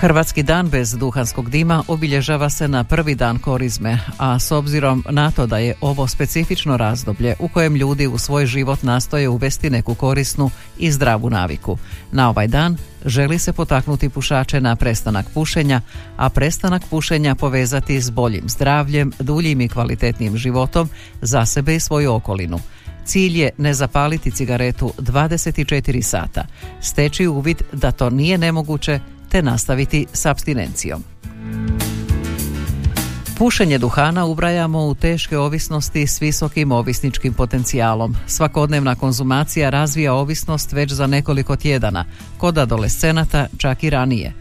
Hrvatski 0.00 0.42
dan 0.42 0.68
bez 0.68 0.92
duhanskog 0.92 1.50
dima 1.50 1.82
obilježava 1.88 2.50
se 2.50 2.68
na 2.68 2.84
prvi 2.84 3.14
dan 3.14 3.38
korizme, 3.38 3.98
a 4.18 4.38
s 4.38 4.52
obzirom 4.52 5.04
na 5.10 5.30
to 5.30 5.46
da 5.46 5.58
je 5.58 5.74
ovo 5.80 6.06
specifično 6.06 6.76
razdoblje 6.76 7.34
u 7.38 7.48
kojem 7.48 7.76
ljudi 7.76 8.06
u 8.06 8.18
svoj 8.18 8.46
život 8.46 8.82
nastoje 8.82 9.28
uvesti 9.28 9.70
neku 9.70 9.94
korisnu 9.94 10.50
i 10.78 10.92
zdravu 10.92 11.30
naviku. 11.30 11.78
Na 12.12 12.28
ovaj 12.28 12.46
dan 12.46 12.76
želi 13.04 13.38
se 13.38 13.52
potaknuti 13.52 14.08
pušače 14.08 14.60
na 14.60 14.76
prestanak 14.76 15.26
pušenja, 15.34 15.80
a 16.16 16.28
prestanak 16.28 16.82
pušenja 16.90 17.34
povezati 17.34 18.00
s 18.00 18.10
boljim 18.10 18.48
zdravljem, 18.48 19.12
duljim 19.18 19.60
i 19.60 19.68
kvalitetnim 19.68 20.36
životom 20.36 20.88
za 21.22 21.46
sebe 21.46 21.74
i 21.74 21.80
svoju 21.80 22.12
okolinu. 22.12 22.58
Cilj 23.04 23.40
je 23.40 23.50
ne 23.58 23.74
zapaliti 23.74 24.30
cigaretu 24.30 24.92
24 24.98 26.02
sata, 26.02 26.44
steći 26.80 27.26
uvid 27.26 27.62
da 27.72 27.90
to 27.90 28.10
nije 28.10 28.38
nemoguće 28.38 29.00
te 29.30 29.42
nastaviti 29.42 30.06
s 30.12 30.26
abstinencijom. 30.26 31.04
Pušenje 33.38 33.78
duhana 33.78 34.24
ubrajamo 34.24 34.86
u 34.86 34.94
teške 34.94 35.38
ovisnosti 35.38 36.06
s 36.06 36.22
visokim 36.22 36.72
ovisničkim 36.72 37.32
potencijalom. 37.34 38.16
Svakodnevna 38.26 38.94
konzumacija 38.94 39.70
razvija 39.70 40.14
ovisnost 40.14 40.72
već 40.72 40.92
za 40.92 41.06
nekoliko 41.06 41.56
tjedana, 41.56 42.04
kod 42.38 42.58
adolescenata 42.58 43.46
čak 43.58 43.84
i 43.84 43.90
ranije. 43.90 44.32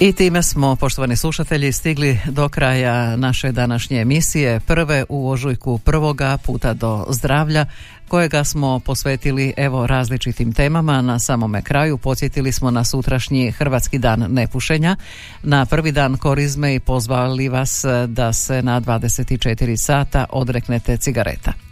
I 0.00 0.12
time 0.12 0.42
smo, 0.42 0.76
poštovani 0.76 1.16
slušatelji, 1.16 1.72
stigli 1.72 2.18
do 2.26 2.48
kraja 2.48 3.16
naše 3.16 3.52
današnje 3.52 4.00
emisije, 4.00 4.60
prve 4.60 5.04
u 5.08 5.30
ožujku 5.30 5.78
prvoga 5.78 6.38
puta 6.38 6.74
do 6.74 7.06
zdravlja, 7.08 7.66
kojega 8.08 8.44
smo 8.44 8.80
posvetili 8.80 9.54
evo 9.56 9.86
različitim 9.86 10.52
temama. 10.52 11.02
Na 11.02 11.18
samome 11.18 11.62
kraju 11.62 11.98
podsjetili 11.98 12.52
smo 12.52 12.70
na 12.70 12.84
sutrašnji 12.84 13.50
Hrvatski 13.50 13.98
dan 13.98 14.26
nepušenja, 14.28 14.96
na 15.42 15.66
prvi 15.66 15.92
dan 15.92 16.16
korizme 16.16 16.74
i 16.74 16.80
pozvali 16.80 17.48
vas 17.48 17.84
da 18.06 18.32
se 18.32 18.62
na 18.62 18.80
24 18.80 19.76
sata 19.76 20.26
odreknete 20.30 20.96
cigareta. 20.96 21.65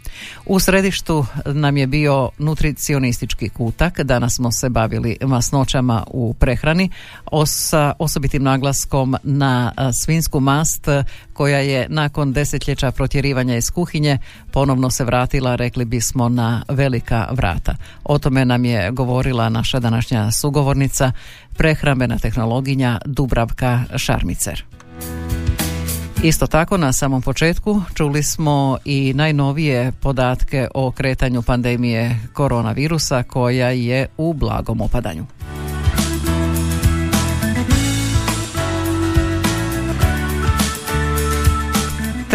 U 0.45 0.59
središtu 0.59 1.25
nam 1.45 1.77
je 1.77 1.87
bio 1.87 2.29
nutricionistički 2.37 3.49
kutak, 3.49 3.99
danas 3.99 4.35
smo 4.35 4.51
se 4.51 4.69
bavili 4.69 5.17
masnoćama 5.21 6.03
u 6.07 6.33
prehrani, 6.33 6.89
sa 7.45 7.93
osobitim 7.99 8.43
naglaskom 8.43 9.15
na 9.23 9.73
svinsku 10.03 10.39
mast 10.39 10.87
koja 11.33 11.59
je 11.59 11.87
nakon 11.89 12.33
desetljeća 12.33 12.91
protjerivanja 12.91 13.57
iz 13.57 13.71
kuhinje 13.71 14.17
ponovno 14.51 14.89
se 14.89 15.03
vratila, 15.03 15.55
rekli 15.55 15.85
bismo, 15.85 16.29
na 16.29 16.63
velika 16.67 17.27
vrata. 17.31 17.75
O 18.03 18.17
tome 18.19 18.45
nam 18.45 18.65
je 18.65 18.91
govorila 18.91 19.49
naša 19.49 19.79
današnja 19.79 20.31
sugovornica, 20.31 21.11
prehrambena 21.57 22.17
tehnologinja 22.17 22.99
Dubravka 23.05 23.83
Šarmicer. 23.95 24.74
Isto 26.25 26.47
tako 26.47 26.77
na 26.77 26.93
samom 26.93 27.21
početku 27.21 27.81
čuli 27.93 28.23
smo 28.23 28.77
i 28.85 29.13
najnovije 29.15 29.91
podatke 30.01 30.67
o 30.73 30.91
kretanju 30.91 31.41
pandemije 31.41 32.19
koronavirusa 32.33 33.23
koja 33.23 33.69
je 33.69 34.07
u 34.17 34.33
blagom 34.33 34.81
opadanju. 34.81 35.25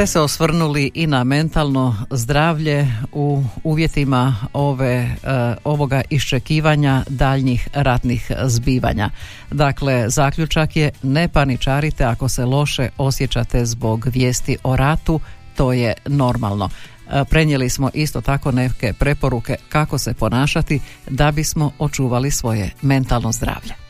Te 0.01 0.07
se 0.07 0.20
osvrnuli 0.20 0.90
i 0.94 1.07
na 1.07 1.24
mentalno 1.24 1.96
zdravlje 2.11 2.86
u 3.12 3.42
uvjetima 3.64 4.36
ove, 4.53 4.94
e, 4.94 5.16
ovoga 5.64 6.03
iščekivanja 6.11 7.05
daljnjih 7.09 7.68
ratnih 7.72 8.32
zbivanja. 8.44 9.11
Dakle, 9.51 10.11
zaključak 10.11 10.76
je 10.76 10.90
ne 11.03 11.28
paničarite 11.28 12.05
ako 12.05 12.28
se 12.28 12.44
loše 12.44 12.88
osjećate 12.98 13.66
zbog 13.66 14.07
vijesti 14.07 14.57
o 14.62 14.76
ratu, 14.76 15.20
to 15.57 15.72
je 15.72 15.94
normalno. 16.07 16.68
E, 17.11 17.24
prenijeli 17.30 17.68
smo 17.68 17.90
isto 17.94 18.20
tako 18.20 18.53
neke 18.53 18.92
preporuke 18.92 19.57
kako 19.68 19.98
se 19.98 20.14
ponašati 20.14 20.80
da 21.11 21.30
bismo 21.30 21.72
očuvali 21.78 22.30
svoje 22.30 22.70
mentalno 22.82 23.32
zdravlje. 23.32 23.89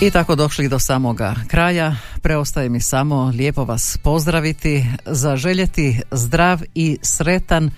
I 0.00 0.10
tako 0.10 0.34
došli 0.34 0.68
do 0.68 0.78
samoga 0.78 1.34
kraja. 1.48 1.96
Preostaje 2.22 2.68
mi 2.68 2.80
samo 2.80 3.32
lijepo 3.34 3.64
vas 3.64 3.98
pozdraviti, 4.02 4.84
zaželjeti 5.06 6.00
zdrav 6.10 6.60
i 6.74 6.98
sretan 7.02 7.70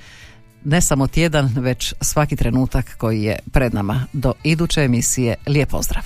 ne 0.64 0.80
samo 0.80 1.06
tjedan, 1.06 1.52
već 1.56 1.94
svaki 2.00 2.36
trenutak 2.36 2.96
koji 2.98 3.22
je 3.22 3.38
pred 3.52 3.74
nama. 3.74 4.06
Do 4.12 4.32
iduće 4.44 4.80
emisije, 4.80 5.34
lijep 5.46 5.68
pozdrav. 5.68 6.04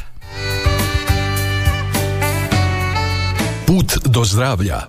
Put 3.67 3.99
do 4.05 4.25
zdravlja. 4.25 4.81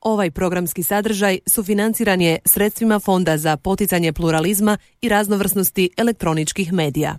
Ovaj 0.00 0.30
programski 0.30 0.82
sadržaj 0.82 1.38
sufinanciran 1.54 2.20
je 2.20 2.38
sredstvima 2.54 3.00
Fonda 3.00 3.38
za 3.38 3.56
poticanje 3.56 4.12
pluralizma 4.12 4.78
i 5.02 5.08
raznovrsnosti 5.08 5.90
elektroničkih 5.96 6.72
medija. 6.72 7.18